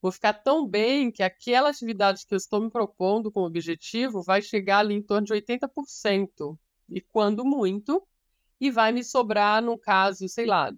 [0.00, 4.42] Vou ficar tão bem que aquela atividade que eu estou me propondo como objetivo vai
[4.42, 6.58] chegar ali em torno de 80%.
[6.88, 8.06] E quando muito,
[8.60, 10.72] e vai me sobrar, no caso, sei lá,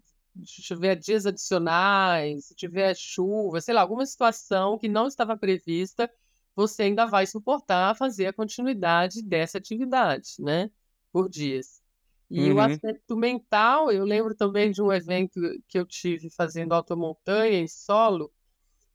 [0.45, 6.11] se tiver dias adicionais, se tiver chuva, sei lá, alguma situação que não estava prevista,
[6.55, 10.71] você ainda vai suportar fazer a continuidade dessa atividade, né?
[11.13, 11.83] Por dias.
[12.31, 12.57] E uhum.
[12.57, 17.69] o aspecto mental, eu lembro também de um evento que eu tive fazendo automontanha em
[17.69, 18.33] solo,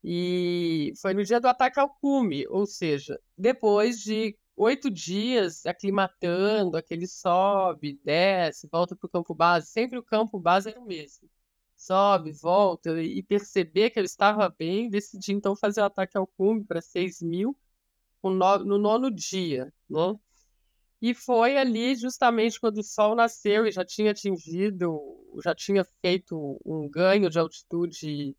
[0.03, 6.75] e foi no dia do ataque ao cume, ou seja, depois de oito dias aclimatando,
[6.75, 11.29] aquele sobe, desce, volta para o campo base, sempre o campo base era o mesmo.
[11.75, 16.63] Sobe, volta, e perceber que eu estava bem, decidi então fazer o ataque ao cume
[16.63, 17.57] para 6 mil
[18.23, 20.15] no nono dia, né?
[21.01, 24.99] E foi ali justamente quando o sol nasceu e já tinha atingido,
[25.43, 28.35] já tinha feito um ganho de altitude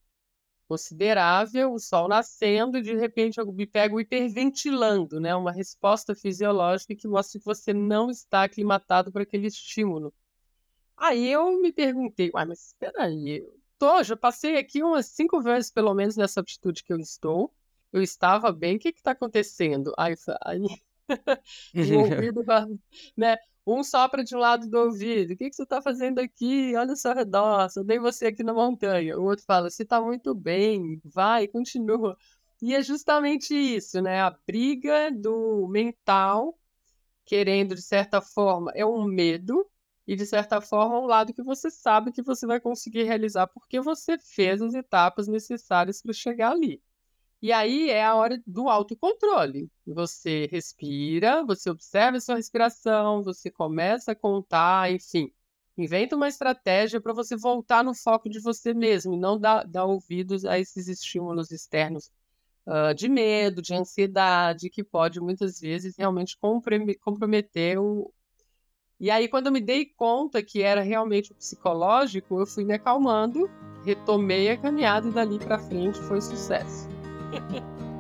[0.68, 5.34] considerável, o sol nascendo, e de repente eu me pego hiperventilando, né?
[5.34, 10.14] Uma resposta fisiológica que mostra que você não está aclimatado para aquele estímulo.
[10.96, 15.42] Aí eu me perguntei, uai, mas espera aí, eu tô, já passei aqui umas cinco
[15.42, 17.52] vezes pelo menos nessa altitude que eu estou,
[17.92, 19.92] eu estava bem, o que está acontecendo?
[19.98, 20.60] Aí, aí
[21.74, 22.44] o ouvido,
[23.16, 23.36] né?
[23.66, 25.32] Um sopra de um lado do ouvido.
[25.32, 26.74] O que, que você está fazendo aqui?
[26.76, 29.16] Olha seu redor, só dei você aqui na montanha.
[29.18, 32.16] O outro fala: Você está muito bem, vai, continua.
[32.60, 34.20] E é justamente isso, né?
[34.20, 36.58] A briga do mental,
[37.24, 39.68] querendo, de certa forma, é um medo,
[40.06, 43.80] e de certa forma, um lado que você sabe que você vai conseguir realizar porque
[43.80, 46.82] você fez as etapas necessárias para chegar ali.
[47.42, 49.68] E aí é a hora do autocontrole.
[49.84, 55.28] Você respira, você observa a sua respiração, você começa a contar, enfim.
[55.76, 59.86] Inventa uma estratégia para você voltar no foco de você mesmo e não dar, dar
[59.86, 62.12] ouvidos a esses estímulos externos
[62.64, 66.38] uh, de medo, de ansiedade, que pode muitas vezes realmente
[67.00, 68.12] comprometer o.
[69.00, 73.50] E aí, quando eu me dei conta que era realmente psicológico, eu fui me acalmando,
[73.84, 76.91] retomei a caminhada e dali para frente foi sucesso.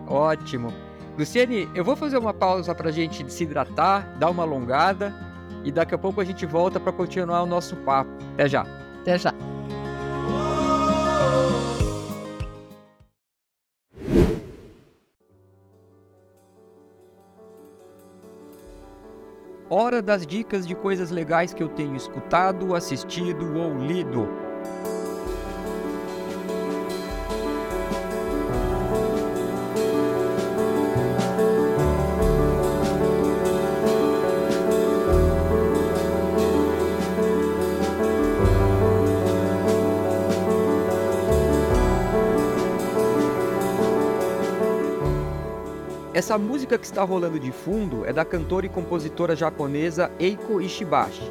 [0.06, 0.72] Ótimo.
[1.18, 5.14] Luciane, eu vou fazer uma pausa para a gente se hidratar, dar uma alongada
[5.64, 8.10] e daqui a pouco a gente volta para continuar o nosso papo.
[8.34, 8.66] Até já.
[9.02, 9.34] Até já.
[19.74, 24.28] Hora das dicas de coisas legais que eu tenho escutado, assistido ou lido.
[46.32, 51.30] Essa música que está rolando de fundo é da cantora e compositora japonesa Eiko Ishibashi.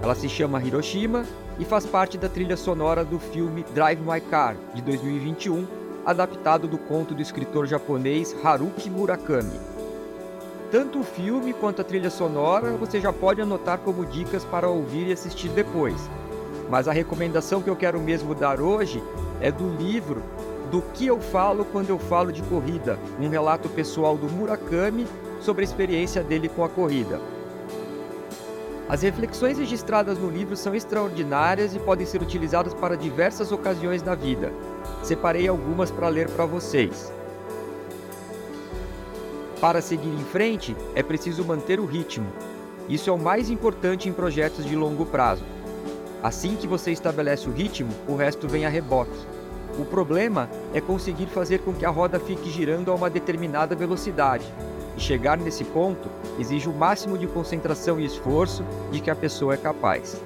[0.00, 1.24] Ela se chama Hiroshima
[1.58, 5.66] e faz parte da trilha sonora do filme Drive My Car, de 2021,
[6.06, 9.58] adaptado do conto do escritor japonês Haruki Murakami.
[10.70, 15.08] Tanto o filme quanto a trilha sonora você já pode anotar como dicas para ouvir
[15.08, 16.08] e assistir depois.
[16.70, 19.02] Mas a recomendação que eu quero mesmo dar hoje
[19.40, 20.22] é do livro
[20.70, 25.06] do que eu falo quando eu falo de corrida, um relato pessoal do Murakami
[25.40, 27.20] sobre a experiência dele com a corrida.
[28.88, 34.14] As reflexões registradas no livro são extraordinárias e podem ser utilizadas para diversas ocasiões na
[34.14, 34.52] vida.
[35.02, 37.12] Separei algumas para ler para vocês.
[39.60, 42.32] Para seguir em frente, é preciso manter o ritmo.
[42.88, 45.44] Isso é o mais importante em projetos de longo prazo.
[46.22, 49.39] Assim que você estabelece o ritmo, o resto vem a reboque.
[49.80, 54.44] O problema é conseguir fazer com que a roda fique girando a uma determinada velocidade.
[54.94, 56.06] E chegar nesse ponto
[56.38, 58.62] exige o máximo de concentração e esforço
[58.92, 60.20] de que a pessoa é capaz.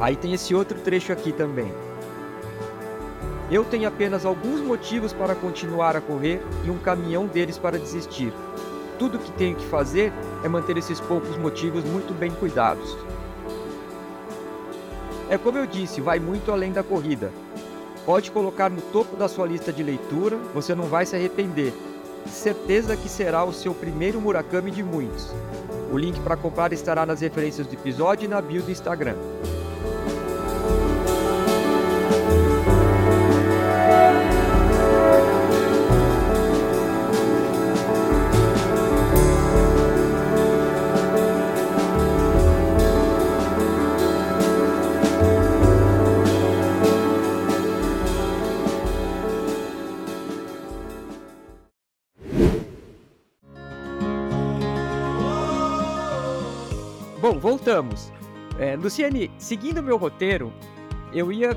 [0.00, 1.70] Aí tem esse outro trecho aqui também.
[3.50, 8.32] Eu tenho apenas alguns motivos para continuar a correr e um caminhão deles para desistir.
[8.98, 10.10] Tudo que tenho que fazer
[10.42, 12.96] é manter esses poucos motivos muito bem cuidados.
[15.28, 17.30] É como eu disse, vai muito além da corrida.
[18.06, 21.74] Pode colocar no topo da sua lista de leitura, você não vai se arrepender.
[22.28, 25.34] Certeza que será o seu primeiro Murakami de muitos.
[25.92, 29.16] O link para comprar estará nas referências do episódio e na bio do Instagram.
[57.66, 58.12] Voltamos.
[58.60, 60.52] É, Luciane, seguindo meu roteiro,
[61.12, 61.50] eu ia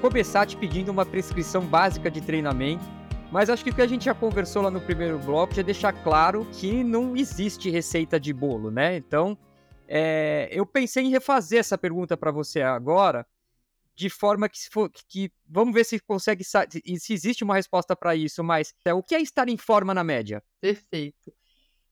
[0.00, 2.84] começar te pedindo uma prescrição básica de treinamento
[3.32, 5.92] Mas acho que o que a gente já conversou lá no primeiro bloco é deixar
[5.92, 8.96] claro que não existe receita de bolo, né?
[8.96, 9.36] Então,
[9.88, 13.26] é, eu pensei em refazer essa pergunta para você agora,
[13.96, 18.44] de forma que, for, que vamos ver se consegue se existe uma resposta para isso,
[18.44, 20.40] mas é, o que é estar em forma na média?
[20.60, 21.32] Perfeito.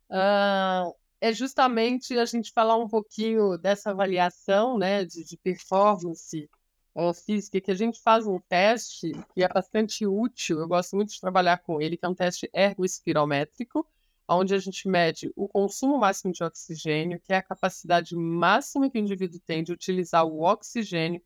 [0.09, 0.95] Uh,
[1.25, 6.51] é justamente a gente falar um pouquinho dessa avaliação né, de, de performance
[6.95, 11.15] uh, física, que a gente faz um teste que é bastante útil, eu gosto muito
[11.15, 13.89] de trabalhar com ele, que é um teste ergoespirométrico,
[14.29, 18.99] onde a gente mede o consumo máximo de oxigênio, que é a capacidade máxima que
[18.99, 21.23] o indivíduo tem de utilizar o oxigênio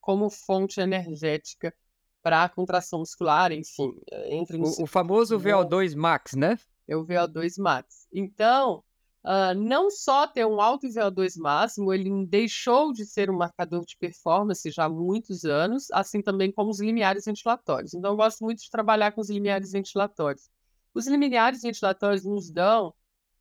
[0.00, 1.74] como fonte energética
[2.22, 3.96] para a contração muscular, enfim.
[4.26, 6.56] Entre o, o famoso VO2 max, né?
[6.86, 8.06] É o VO2 max.
[8.12, 8.84] Então,
[9.24, 13.96] uh, não só ter um alto VO2 máximo, ele deixou de ser um marcador de
[13.96, 17.94] performance já há muitos anos, assim também como os limiares ventilatórios.
[17.94, 20.48] Então, eu gosto muito de trabalhar com os limiares ventilatórios.
[20.94, 22.94] Os limiares ventilatórios nos dão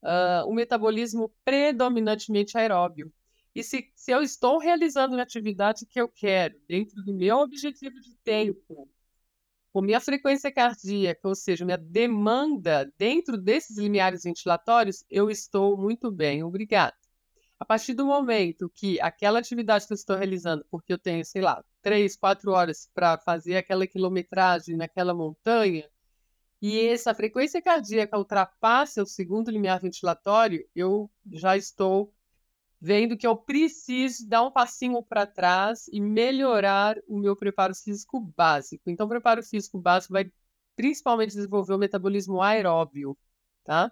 [0.04, 3.12] uh, um metabolismo predominantemente aeróbio.
[3.56, 8.00] E se, se eu estou realizando uma atividade que eu quero, dentro do meu objetivo
[8.00, 8.88] de tempo,
[9.82, 16.44] minha frequência cardíaca, ou seja, minha demanda dentro desses limiares ventilatórios, eu estou muito bem,
[16.44, 16.94] obrigado.
[17.60, 21.42] A partir do momento que aquela atividade que eu estou realizando, porque eu tenho, sei
[21.42, 25.90] lá, três, quatro horas para fazer aquela quilometragem naquela montanha,
[26.62, 32.14] e essa frequência cardíaca ultrapassa o segundo limiar ventilatório, eu já estou
[32.82, 38.20] vendo que eu preciso dar um passinho para trás e melhorar o meu preparo físico
[38.20, 38.90] básico.
[38.90, 40.32] Então, o preparo físico básico vai
[40.76, 43.18] principalmente desenvolver o metabolismo aeróbio,
[43.66, 43.92] tá?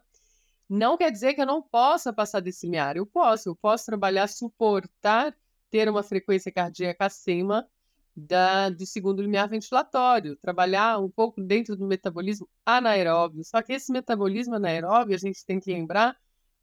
[0.69, 2.97] Não quer dizer que eu não possa passar desse limiar.
[2.97, 5.35] Eu posso, eu posso trabalhar, suportar
[5.69, 7.67] ter uma frequência cardíaca acima
[8.15, 13.43] da, do segundo limiar ventilatório, trabalhar um pouco dentro do metabolismo anaeróbio.
[13.43, 16.17] Só que esse metabolismo anaeróbio, a gente tem que lembrar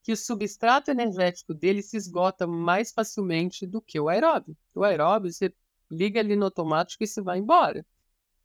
[0.04, 4.54] que o substrato energético dele se esgota mais facilmente do que o aeróbio.
[4.74, 5.52] O aeróbio, você
[5.90, 7.84] liga ali no automático e você vai embora,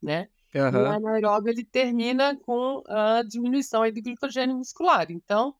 [0.02, 0.30] né?
[0.56, 0.84] Uhum.
[0.84, 5.12] O anaeróbio, ele termina com a diminuição aí do glicogênio muscular.
[5.12, 5.54] Então,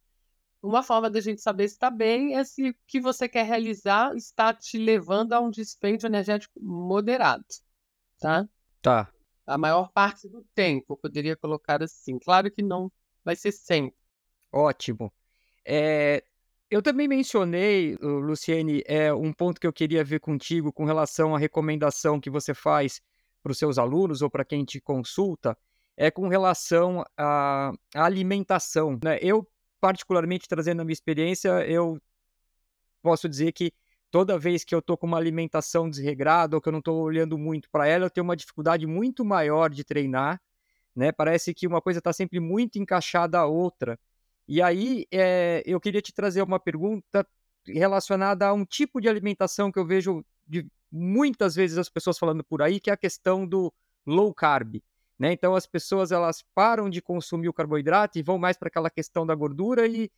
[0.64, 4.16] uma forma da gente saber se está bem é se o que você quer realizar
[4.16, 7.44] está te levando a um dispêndio energético moderado,
[8.20, 8.48] tá?
[8.82, 9.12] Tá.
[9.46, 12.18] A maior parte do tempo, poderia colocar assim.
[12.20, 12.90] Claro que não
[13.26, 13.98] vai ser sempre.
[14.50, 15.12] Ótimo.
[15.72, 16.24] É,
[16.72, 21.38] eu também mencionei, Luciene, é, um ponto que eu queria ver contigo com relação à
[21.38, 23.00] recomendação que você faz
[23.44, 25.56] para os seus alunos ou para quem te consulta,
[25.96, 28.98] é com relação à, alimentação.
[29.04, 29.20] Né?
[29.22, 29.48] Eu
[29.80, 32.02] particularmente trazendo a minha experiência, eu
[33.02, 33.72] posso dizer que
[34.10, 37.38] toda vez que eu estou com uma alimentação desregrada ou que eu não estou olhando
[37.38, 40.42] muito para ela, eu tenho uma dificuldade muito maior de treinar,
[40.96, 41.12] né?
[41.12, 44.00] Parece que uma coisa está sempre muito encaixada à outra.
[44.50, 47.24] E aí é, eu queria te trazer uma pergunta
[47.68, 52.44] relacionada a um tipo de alimentação que eu vejo de, muitas vezes as pessoas falando
[52.44, 53.72] por aí, que é a questão do
[54.08, 54.82] low carb.
[55.20, 55.34] Né?
[55.34, 59.24] Então as pessoas elas param de consumir o carboidrato e vão mais para aquela questão
[59.24, 60.10] da gordura e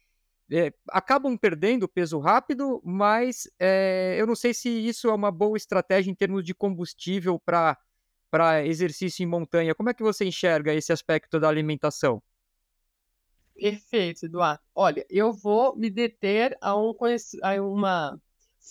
[0.49, 5.57] é, acabam perdendo peso rápido, mas é, eu não sei se isso é uma boa
[5.57, 9.75] estratégia em termos de combustível para exercício em montanha.
[9.75, 12.23] Como é que você enxerga esse aspecto da alimentação?
[13.55, 14.61] Perfeito, Eduardo.
[14.73, 16.93] Olha, eu vou me deter a, um,
[17.43, 18.21] a uma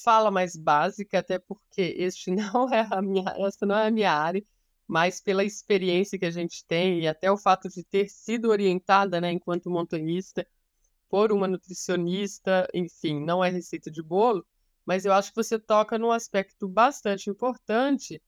[0.05, 4.13] fala mais básica, até porque este não é a minha, essa não é a minha
[4.13, 4.45] área
[4.91, 9.21] mas pela experiência que a gente tem e até o fato de ter sido orientada,
[9.21, 10.45] né, enquanto montanhista,
[11.09, 14.45] por uma nutricionista, enfim, não é receita de bolo,
[14.85, 18.21] mas eu acho que você toca num aspecto bastante importante,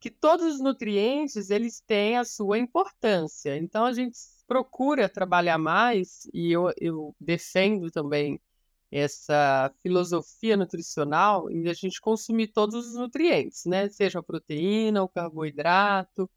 [0.00, 3.56] que todos os nutrientes, eles têm a sua importância.
[3.58, 4.16] Então, a gente
[4.46, 8.40] procura trabalhar mais, e eu, eu defendo também
[8.90, 13.88] essa filosofia nutricional em a gente consumir todos os nutrientes, né?
[13.88, 16.30] Seja a proteína, o carboidrato,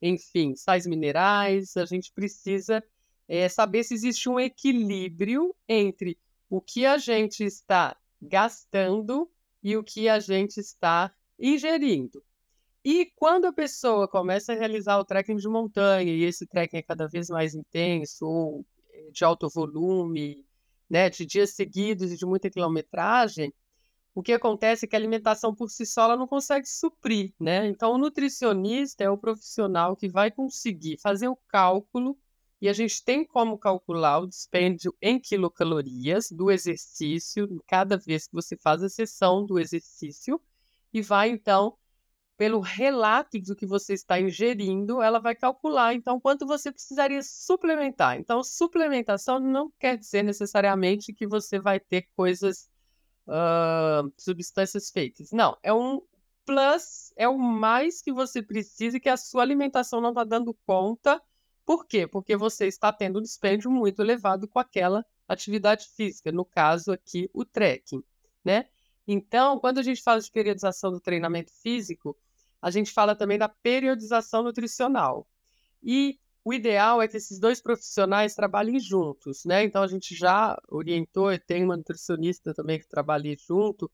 [0.00, 1.76] enfim, sais minerais.
[1.76, 2.82] A gente precisa
[3.28, 9.30] é, saber se existe um equilíbrio entre o que a gente está gastando
[9.62, 12.22] e o que a gente está ingerindo.
[12.88, 16.82] E quando a pessoa começa a realizar o trekking de montanha, e esse trekking é
[16.82, 20.46] cada vez mais intenso, ou é, de alto volume,
[20.88, 23.52] né, de dias seguidos e de muita quilometragem,
[24.14, 27.66] o que acontece é que a alimentação por si só ela não consegue suprir, né?
[27.66, 32.16] Então, o nutricionista é o profissional que vai conseguir fazer o cálculo
[32.60, 38.32] e a gente tem como calcular o dispêndio em quilocalorias do exercício cada vez que
[38.32, 40.40] você faz a sessão do exercício
[40.92, 41.76] e vai então
[42.36, 48.18] pelo relato do que você está ingerindo, ela vai calcular então quanto você precisaria suplementar.
[48.18, 52.68] Então, suplementação não quer dizer necessariamente que você vai ter coisas,
[53.26, 55.30] uh, substâncias feitas.
[55.32, 56.02] Não, é um
[56.44, 60.54] plus, é o mais que você precisa e que a sua alimentação não está dando
[60.66, 61.20] conta.
[61.64, 62.06] Por quê?
[62.06, 67.28] Porque você está tendo um dispêndio muito elevado com aquela atividade física, no caso aqui
[67.32, 68.04] o trekking,
[68.44, 68.66] né?
[69.08, 72.16] Então, quando a gente fala de periodização do treinamento físico,
[72.66, 75.24] a gente fala também da periodização nutricional.
[75.80, 79.62] E o ideal é que esses dois profissionais trabalhem juntos, né?
[79.62, 83.88] Então a gente já orientou, e tem uma nutricionista também que trabalha junto,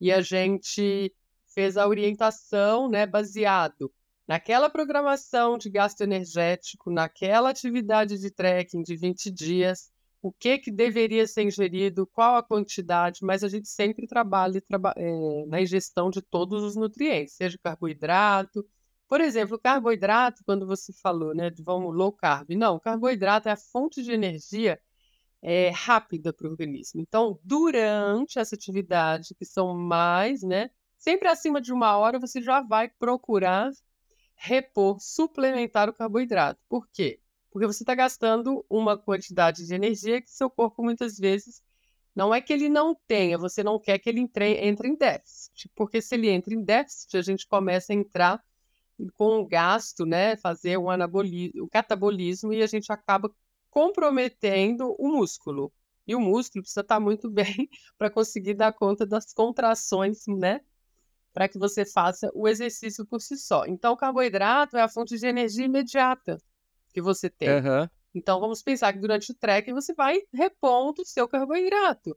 [0.00, 1.14] e a gente
[1.54, 3.94] fez a orientação, né, baseado
[4.26, 9.92] naquela programação de gasto energético, naquela atividade de trekking de 20 dias,
[10.28, 14.92] o que, que deveria ser ingerido, qual a quantidade, mas a gente sempre trabalha traba
[14.96, 18.66] é, na ingestão de todos os nutrientes, seja carboidrato.
[19.08, 23.48] Por exemplo, o carboidrato, quando você falou, né, de vamos low carb, não, o carboidrato
[23.48, 24.80] é a fonte de energia
[25.42, 27.00] é, rápida para o organismo.
[27.00, 32.60] Então, durante essa atividade, que são mais, né, sempre acima de uma hora, você já
[32.62, 33.70] vai procurar
[34.34, 36.60] repor, suplementar o carboidrato.
[36.68, 37.20] Por quê?
[37.56, 41.62] Porque você está gastando uma quantidade de energia que seu corpo muitas vezes
[42.14, 45.70] não é que ele não tenha, você não quer que ele entre, entre em déficit,
[45.74, 48.44] porque se ele entra em déficit, a gente começa a entrar
[49.14, 53.34] com um gasto, né, fazer um anabolismo, o catabolismo e a gente acaba
[53.70, 55.72] comprometendo o músculo.
[56.06, 60.60] E o músculo precisa estar tá muito bem para conseguir dar conta das contrações, né?
[61.32, 63.64] Para que você faça o exercício por si só.
[63.64, 66.36] Então, o carboidrato é a fonte de energia imediata
[66.96, 67.50] que você tem.
[67.50, 67.86] Uhum.
[68.14, 72.16] Então vamos pensar que durante o trekking você vai repondo o seu carboidrato.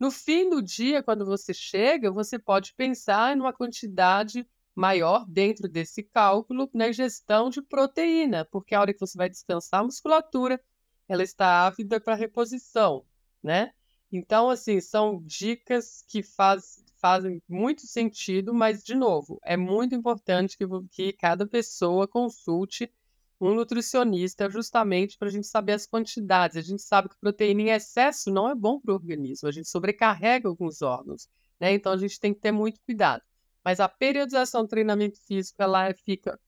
[0.00, 4.44] No fim do dia, quando você chega, você pode pensar em uma quantidade
[4.74, 9.80] maior dentro desse cálculo na ingestão de proteína, porque a hora que você vai descansar
[9.80, 10.60] a musculatura,
[11.08, 13.04] ela está ávida para reposição,
[13.40, 13.70] né?
[14.10, 20.58] Então, assim, são dicas que faz, fazem muito sentido, mas, de novo, é muito importante
[20.58, 22.92] que, que cada pessoa consulte
[23.40, 26.56] um nutricionista justamente para a gente saber as quantidades.
[26.56, 29.68] A gente sabe que proteína em excesso não é bom para o organismo, a gente
[29.68, 31.28] sobrecarrega alguns órgãos,
[31.60, 31.72] né?
[31.72, 33.22] Então a gente tem que ter muito cuidado.
[33.64, 36.38] Mas a periodização do treinamento físico ela fica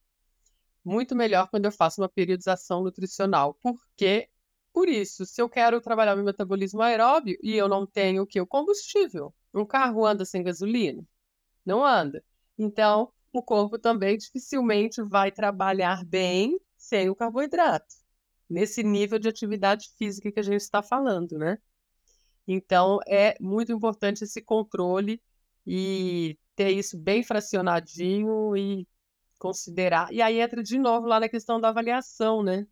[0.83, 4.29] muito melhor quando eu faço uma periodização nutricional, porque
[4.73, 8.39] por isso, se eu quero trabalhar meu metabolismo aeróbio e eu não tenho o que
[8.39, 11.05] o combustível, um carro anda sem gasolina?
[11.65, 12.23] Não anda.
[12.57, 16.57] Então, o corpo também dificilmente vai trabalhar bem
[16.91, 17.95] sem o carboidrato,
[18.49, 21.57] nesse nível de atividade física que a gente está falando, né?
[22.45, 25.21] Então, é muito importante esse controle
[25.65, 28.85] e ter isso bem fracionadinho e
[29.39, 30.11] considerar.
[30.11, 32.67] E aí entra de novo lá na questão da avaliação, né?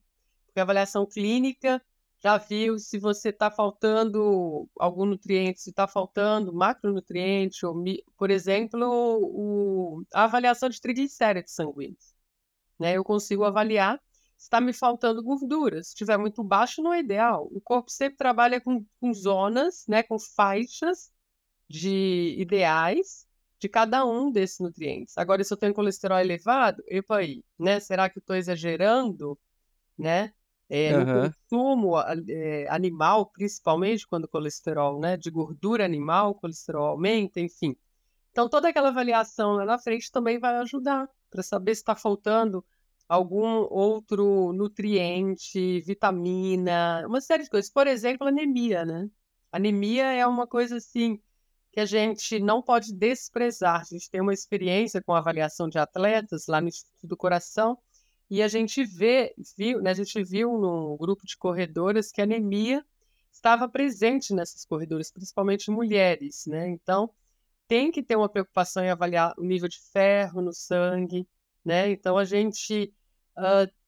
[0.47, 1.82] Porque a avaliação clínica
[2.22, 7.74] já viu se você está faltando algum nutriente, se está faltando macronutriente, ou,
[8.17, 12.13] por exemplo, o, a avaliação de triglicéridos sanguíneos.
[12.78, 12.97] Né?
[12.97, 13.97] Eu consigo avaliar
[14.39, 15.83] está me faltando gordura.
[15.83, 17.49] Se estiver muito baixo, não é ideal.
[17.51, 21.11] O corpo sempre trabalha com, com zonas, né, com faixas
[21.67, 23.27] de ideais
[23.59, 25.17] de cada um desses nutrientes.
[25.17, 27.79] Agora, se eu tenho colesterol elevado, epa aí, né?
[27.81, 29.37] Será que eu estou exagerando,
[29.97, 30.33] né?
[30.69, 31.03] É, uhum.
[31.03, 37.41] No consumo é, animal, principalmente quando o colesterol, né, de gordura animal, o colesterol aumenta,
[37.41, 37.75] enfim.
[38.31, 42.63] Então, toda aquela avaliação lá na frente também vai ajudar para saber se está faltando
[43.10, 47.72] algum outro nutriente, vitamina, uma série de coisas.
[47.72, 49.10] Por exemplo, anemia, né?
[49.51, 51.20] Anemia é uma coisa assim
[51.72, 53.82] que a gente não pode desprezar.
[53.82, 57.78] A gente tem uma experiência com avaliação de atletas lá no Instituto do Coração
[58.30, 62.86] e a gente vê, viu, né, a gente viu no grupo de corredoras que anemia
[63.32, 66.70] estava presente nessas corredoras, principalmente mulheres, né?
[66.70, 67.10] Então,
[67.68, 71.28] tem que ter uma preocupação em avaliar o nível de ferro no sangue,
[71.66, 71.89] né?
[71.91, 72.93] Então, a gente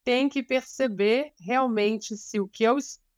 [0.03, 2.77] tem que perceber realmente se o que eu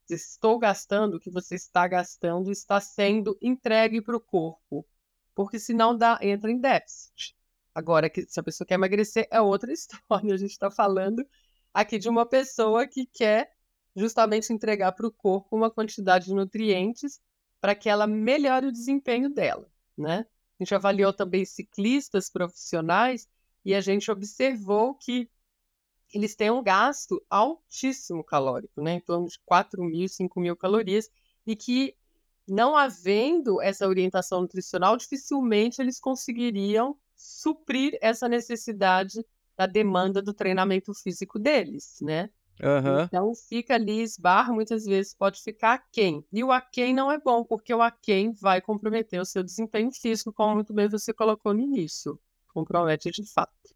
[0.09, 4.86] estou gastando, o que você está gastando, está sendo entregue para o corpo.
[5.34, 7.36] Porque senão dá, entra em déficit.
[7.73, 10.34] Agora, que, se a pessoa quer emagrecer, é outra história.
[10.34, 11.25] A gente está falando
[11.73, 13.51] aqui de uma pessoa que quer
[13.95, 17.19] justamente entregar para o corpo uma quantidade de nutrientes
[17.61, 20.25] para que ela melhore o desempenho dela, né?
[20.59, 23.27] A gente avaliou também ciclistas profissionais
[23.63, 25.29] e a gente observou que
[26.14, 31.09] eles têm um gasto altíssimo calórico, né, em torno de 4 mil, 5 mil calorias,
[31.45, 31.95] e que,
[32.47, 39.26] não havendo essa orientação nutricional, dificilmente eles conseguiriam suprir essa necessidade
[39.57, 42.30] da demanda do treinamento físico deles, né?
[42.61, 43.01] Uhum.
[43.03, 46.24] Então fica ali, esbarra, muitas vezes pode ficar aquém.
[46.32, 50.32] E o aquém não é bom, porque o aquém vai comprometer o seu desempenho físico,
[50.32, 52.20] como muito bem você colocou no início.
[52.53, 53.76] Compromete de fato.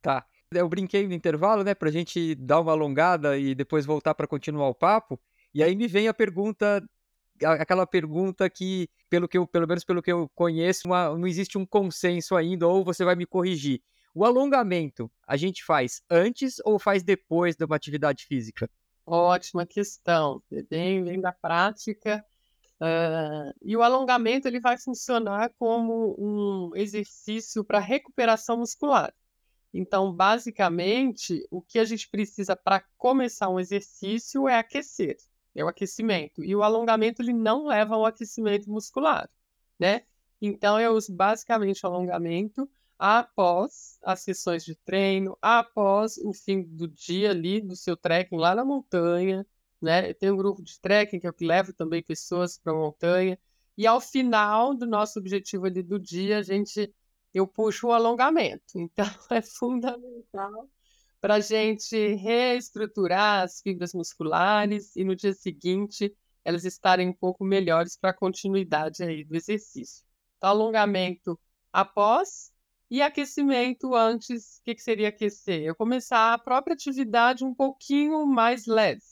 [0.00, 0.24] Tá.
[0.50, 4.68] Eu brinquei no intervalo, né, pra gente dar uma alongada e depois voltar para continuar
[4.68, 5.20] o papo.
[5.52, 6.82] E aí me vem a pergunta,
[7.42, 11.58] aquela pergunta que, pelo que eu, pelo menos pelo que eu conheço, uma, não existe
[11.58, 13.82] um consenso ainda, ou você vai me corrigir.
[14.14, 18.70] O alongamento, a gente faz antes ou faz depois de uma atividade física?
[19.04, 22.24] Ótima questão, bem, bem da prática.
[22.80, 29.12] Uh, e o alongamento ele vai funcionar como um exercício para recuperação muscular.
[29.72, 35.16] Então, basicamente, o que a gente precisa para começar um exercício é aquecer,
[35.54, 36.42] é o aquecimento.
[36.42, 39.28] E o alongamento ele não leva ao aquecimento muscular,
[39.78, 40.02] né?
[40.40, 46.88] Então, eu uso basicamente o alongamento após as sessões de treino, após o fim do
[46.88, 49.46] dia ali, do seu trekking lá na montanha,
[49.80, 50.10] né?
[50.10, 53.38] Eu tenho um grupo de trekking que eu levo também pessoas para a montanha.
[53.76, 56.92] E ao final do nosso objetivo ali do dia, a gente
[57.32, 58.74] eu puxo o alongamento.
[58.76, 60.68] Então, é fundamental
[61.20, 66.14] para a gente reestruturar as fibras musculares e no dia seguinte
[66.44, 70.04] elas estarem um pouco melhores para a continuidade aí do exercício.
[70.38, 71.38] Então, alongamento
[71.72, 72.52] após
[72.90, 74.58] e aquecimento antes.
[74.58, 75.62] O que, que seria aquecer?
[75.62, 79.02] Eu começar a própria atividade um pouquinho mais leve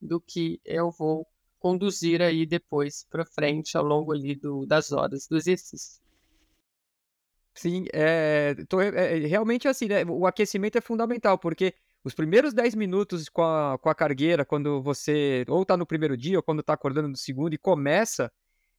[0.00, 1.26] do que eu vou
[1.58, 6.03] conduzir aí depois para frente ao longo ali do, das horas do exercício.
[7.54, 10.04] Sim, é, tô, é, é, realmente assim, né?
[10.04, 14.82] O aquecimento é fundamental, porque os primeiros 10 minutos com a, com a cargueira, quando
[14.82, 18.30] você ou tá no primeiro dia ou quando tá acordando no segundo e começa,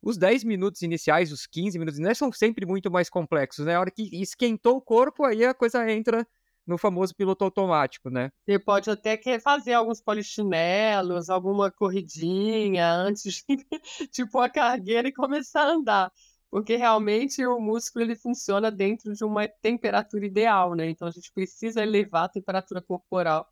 [0.01, 3.75] os 10 minutos iniciais, os 15 minutos iniciais são sempre muito mais complexos, né?
[3.75, 6.27] A hora que esquentou o corpo, aí a coisa entra
[6.67, 8.31] no famoso piloto automático, né?
[8.45, 13.65] Você pode até querer fazer alguns polichinelos, alguma corridinha antes de
[14.11, 16.11] tipo a cargueira e começar a andar
[16.55, 20.89] porque realmente o músculo ele funciona dentro de uma temperatura ideal, né?
[20.89, 23.45] Então a gente precisa elevar a temperatura corporal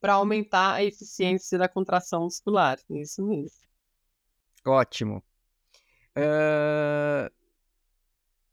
[0.00, 2.78] para aumentar a eficiência da contração muscular.
[2.88, 3.58] Isso mesmo.
[4.64, 5.22] Ótimo.
[6.16, 7.30] Uh...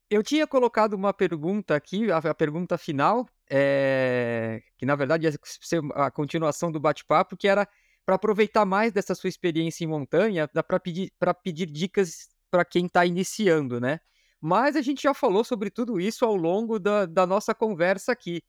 [0.10, 4.62] Eu tinha colocado uma pergunta aqui, a, pergunta final, é...
[4.78, 7.66] que na verdade ia ser a continuação do bate-papo, que era
[8.06, 11.10] para aproveitar mais dessa sua experiência em montanha, para pedir,
[11.42, 14.00] pedir dicas para quem está iniciando, né?
[14.40, 18.44] Mas a gente já falou sobre tudo isso ao longo da, da nossa conversa aqui.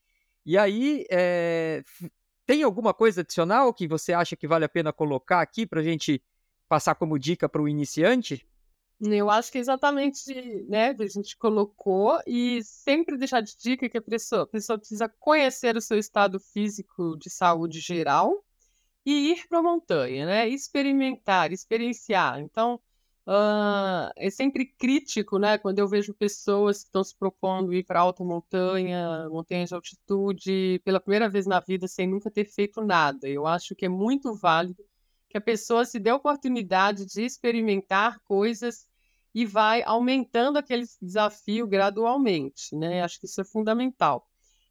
[0.44, 1.82] E aí, é,
[2.44, 5.82] tem alguma coisa adicional que você acha que vale a pena colocar aqui para a
[5.82, 6.22] gente
[6.68, 8.46] passar como dica para o iniciante?
[9.00, 10.34] Eu acho que é exatamente,
[10.68, 15.08] né, a gente colocou e sempre deixar de dica que a pessoa, a pessoa precisa
[15.08, 18.44] conhecer o seu estado físico de saúde geral
[19.06, 22.40] e ir para a montanha, né, experimentar, experienciar.
[22.40, 22.78] Então,
[23.26, 25.56] Uh, é sempre crítico, né?
[25.56, 30.80] Quando eu vejo pessoas que estão se propondo ir para alta montanha, montanhas de altitude,
[30.84, 33.26] pela primeira vez na vida, sem nunca ter feito nada.
[33.26, 34.84] Eu acho que é muito válido
[35.28, 38.86] que a pessoa se dê a oportunidade de experimentar coisas
[39.34, 43.02] e vai aumentando aquele desafio gradualmente, né?
[43.02, 44.28] Acho que isso é fundamental.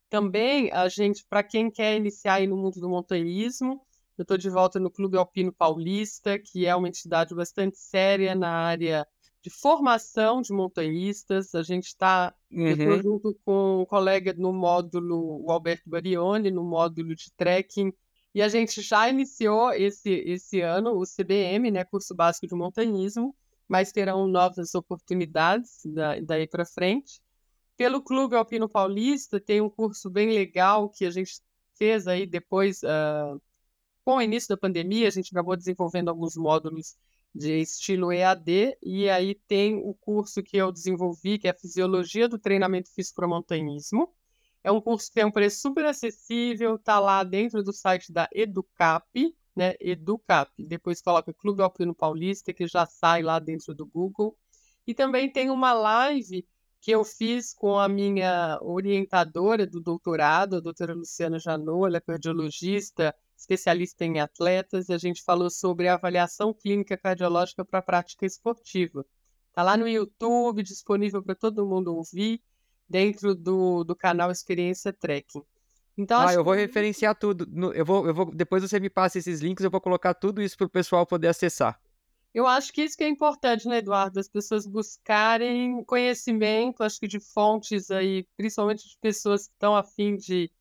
[0.10, 3.82] Também, a gente, para quem quer iniciar no mundo do montanhismo,
[4.18, 8.50] eu estou de volta no Clube Alpino Paulista, que é uma entidade bastante séria na
[8.50, 9.08] área
[9.42, 11.54] de formação de montanhistas.
[11.56, 13.02] A gente está uhum.
[13.02, 17.92] junto com um colega no módulo, o Alberto Barioni, no módulo de trekking.
[18.36, 23.36] E a gente já iniciou esse, esse ano o CBM, né, curso básico de montanhismo,
[23.68, 27.22] mas terão novas oportunidades da, daí para frente.
[27.76, 31.42] Pelo Clube Alpino Paulista tem um curso bem legal que a gente
[31.76, 33.42] fez aí depois uh,
[34.04, 36.96] com o início da pandemia, a gente acabou desenvolvendo alguns módulos
[37.34, 42.30] de estilo EAD, e aí tem o curso que eu desenvolvi, que é a Fisiologia
[42.30, 44.14] do Treinamento Físico para Montanhismo.
[44.64, 48.30] É um curso que tem um preço super acessível, está lá dentro do site da
[48.32, 49.76] Educap, né?
[49.80, 50.52] Educap.
[50.58, 54.38] Depois coloca Clube Alpino Paulista, que já sai lá dentro do Google.
[54.86, 56.46] E também tem uma live
[56.80, 62.02] que eu fiz com a minha orientadora do doutorado, a doutora Luciana Janot, ela é
[62.02, 67.84] cardiologista especialista em atletas, e a gente falou sobre a avaliação clínica cardiológica para a
[67.84, 69.06] prática esportiva.
[69.50, 72.42] Está lá no YouTube, disponível para todo mundo ouvir,
[72.88, 75.44] dentro do, do canal Experiência Trekking.
[75.98, 77.48] Então, ah, eu vou referenciar tudo.
[77.74, 80.58] Eu, vou, eu vou, depois você me passa esses links, eu vou colocar tudo isso
[80.58, 81.80] para o pessoal poder acessar.
[82.34, 84.20] Eu acho que isso que é importante, né, Eduardo?
[84.20, 89.84] As pessoas buscarem conhecimento, acho que de fontes aí, principalmente de pessoas que estão a
[89.84, 90.52] fim de.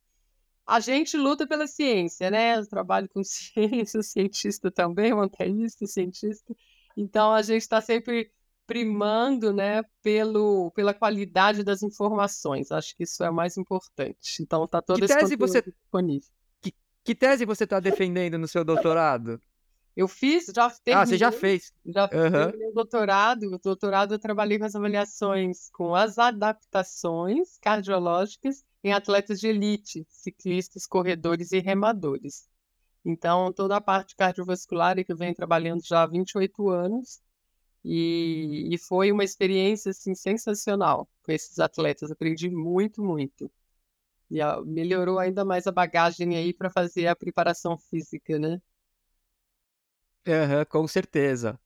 [0.65, 2.57] A gente luta pela ciência, né?
[2.57, 6.55] Eu trabalho com ciência, cientista também, montanhista, cientista.
[6.95, 8.31] Então a gente está sempre
[8.65, 12.71] primando, né, pelo, pela qualidade das informações.
[12.71, 14.41] Acho que isso é o mais importante.
[14.41, 16.29] Então tá todo que esse tese você disponível.
[16.61, 19.41] que, que tese você está defendendo no seu doutorado?
[19.95, 21.03] Eu fiz, já terminei.
[21.03, 21.71] Ah, você já fez.
[21.85, 22.31] Já Uhum.
[22.31, 23.43] terminei o doutorado.
[23.55, 30.05] O doutorado eu trabalhei com as avaliações com as adaptações cardiológicas em atletas de elite,
[30.09, 32.47] ciclistas, corredores e remadores.
[33.05, 37.21] Então, toda a parte cardiovascular é que eu venho trabalhando já há 28 anos
[37.83, 42.11] e, e foi uma experiência assim, sensacional com esses atletas.
[42.11, 43.51] Aprendi muito, muito.
[44.29, 48.61] E ah, melhorou ainda mais a bagagem aí para fazer a preparação física, né?
[50.69, 51.59] Com certeza.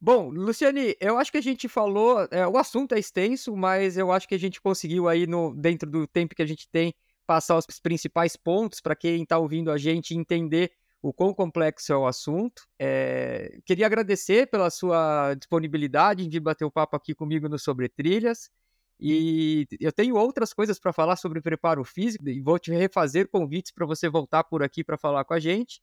[0.00, 4.10] Bom, Luciane, eu acho que a gente falou, é, o assunto é extenso, mas eu
[4.10, 6.92] acho que a gente conseguiu aí, no, dentro do tempo que a gente tem,
[7.24, 11.96] passar os principais pontos para quem está ouvindo a gente entender o quão complexo é
[11.96, 12.66] o assunto.
[12.78, 18.50] É, queria agradecer pela sua disponibilidade vir bater o papo aqui comigo no Sobre Trilhas.
[18.98, 23.72] E eu tenho outras coisas para falar sobre preparo físico e vou te refazer convites
[23.72, 25.80] para você voltar por aqui para falar com a gente.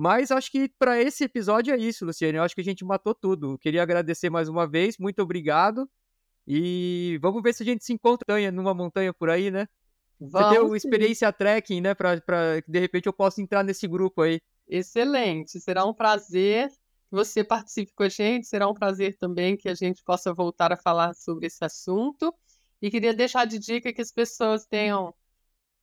[0.00, 2.38] Mas acho que para esse episódio é isso, Luciane.
[2.38, 3.58] Eu acho que a gente matou tudo.
[3.58, 5.86] Queria agradecer mais uma vez, muito obrigado.
[6.46, 9.68] E vamos ver se a gente se encontra numa montanha por aí, né?
[10.18, 10.76] Você Vamos o sim.
[10.76, 11.94] experiência trekking, né?
[11.94, 14.40] Pra, pra que de repente eu possa entrar nesse grupo aí.
[14.66, 16.76] Excelente, será um prazer que
[17.10, 20.78] você participe com a gente, será um prazer também que a gente possa voltar a
[20.78, 22.34] falar sobre esse assunto.
[22.80, 25.12] E queria deixar de dica que as pessoas tenham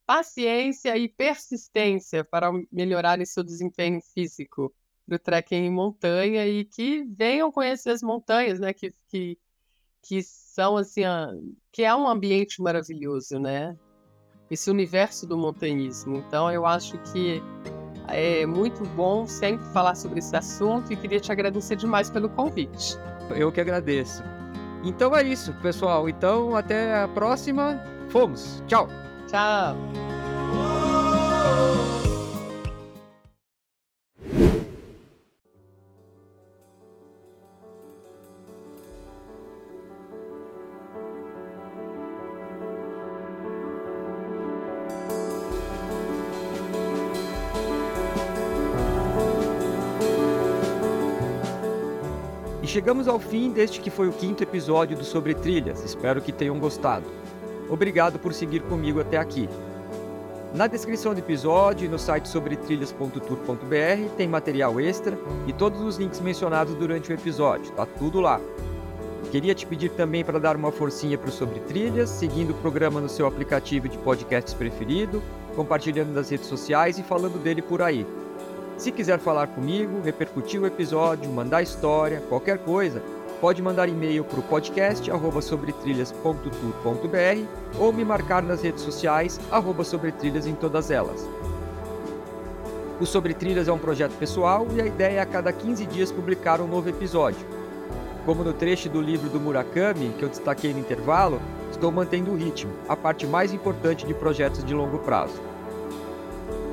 [0.08, 4.74] paciência e persistência para melhorarem seu desempenho físico
[5.06, 8.74] do trekking em montanha e que venham conhecer as montanhas, né?
[8.74, 9.38] Que, que,
[10.02, 11.30] que são assim, a-
[11.72, 13.78] que é um ambiente maravilhoso, né?
[14.50, 16.18] Esse universo do montanhismo.
[16.18, 17.42] Então eu acho que
[18.08, 22.96] é muito bom sempre falar sobre esse assunto e queria te agradecer demais pelo convite.
[23.36, 24.24] Eu que agradeço.
[24.86, 26.08] Então é isso, pessoal.
[26.08, 27.78] Então até a próxima.
[28.10, 28.64] Fomos.
[28.68, 28.88] Tchau.
[29.28, 29.76] Tchau!
[52.64, 55.84] E chegamos ao fim deste que foi o quinto episódio do Sobre Trilhas.
[55.84, 57.06] Espero que tenham gostado.
[57.70, 59.50] Obrigado por seguir comigo até aqui.
[60.54, 66.22] Na descrição do episódio e no site sobretrilhas.tour.br tem material extra e todos os links
[66.22, 68.40] mencionados durante o episódio, tá tudo lá.
[69.30, 73.02] Queria te pedir também para dar uma forcinha para o Sobre Trilhas, seguindo o programa
[73.02, 75.22] no seu aplicativo de podcasts preferido,
[75.54, 78.08] compartilhando nas redes sociais e falando dele por aí.
[78.78, 83.02] Se quiser falar comigo, repercutir o episódio, mandar história, qualquer coisa,
[83.40, 89.84] pode mandar e-mail para o podcast arroba sobretrilhas.tour.br ou me marcar nas redes sociais arroba
[89.84, 91.28] sobretrilhas em todas elas.
[93.00, 96.12] O Sobre Trilhas é um projeto pessoal e a ideia é a cada 15 dias
[96.12, 97.46] publicar um novo episódio.
[98.26, 102.36] Como no trecho do livro do Murakami, que eu destaquei no intervalo, estou mantendo o
[102.36, 105.40] ritmo, a parte mais importante de projetos de longo prazo.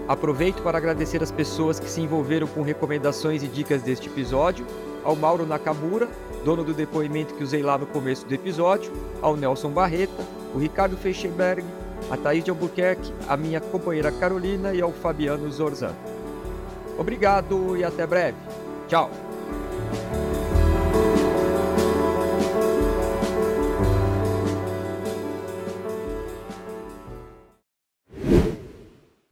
[0.09, 4.67] Aproveito para agradecer as pessoas que se envolveram com recomendações e dicas deste episódio,
[5.05, 6.09] ao Mauro Nakamura,
[6.45, 8.93] dono do depoimento que usei lá no começo do episódio,
[9.23, 10.23] ao Nelson Barreta,
[10.55, 11.65] o Ricardo Feicheberg,
[12.11, 15.95] a Thaís de Albuquerque, a minha companheira Carolina e ao Fabiano Zorzan.
[16.99, 18.37] Obrigado e até breve.
[18.87, 19.11] Tchau!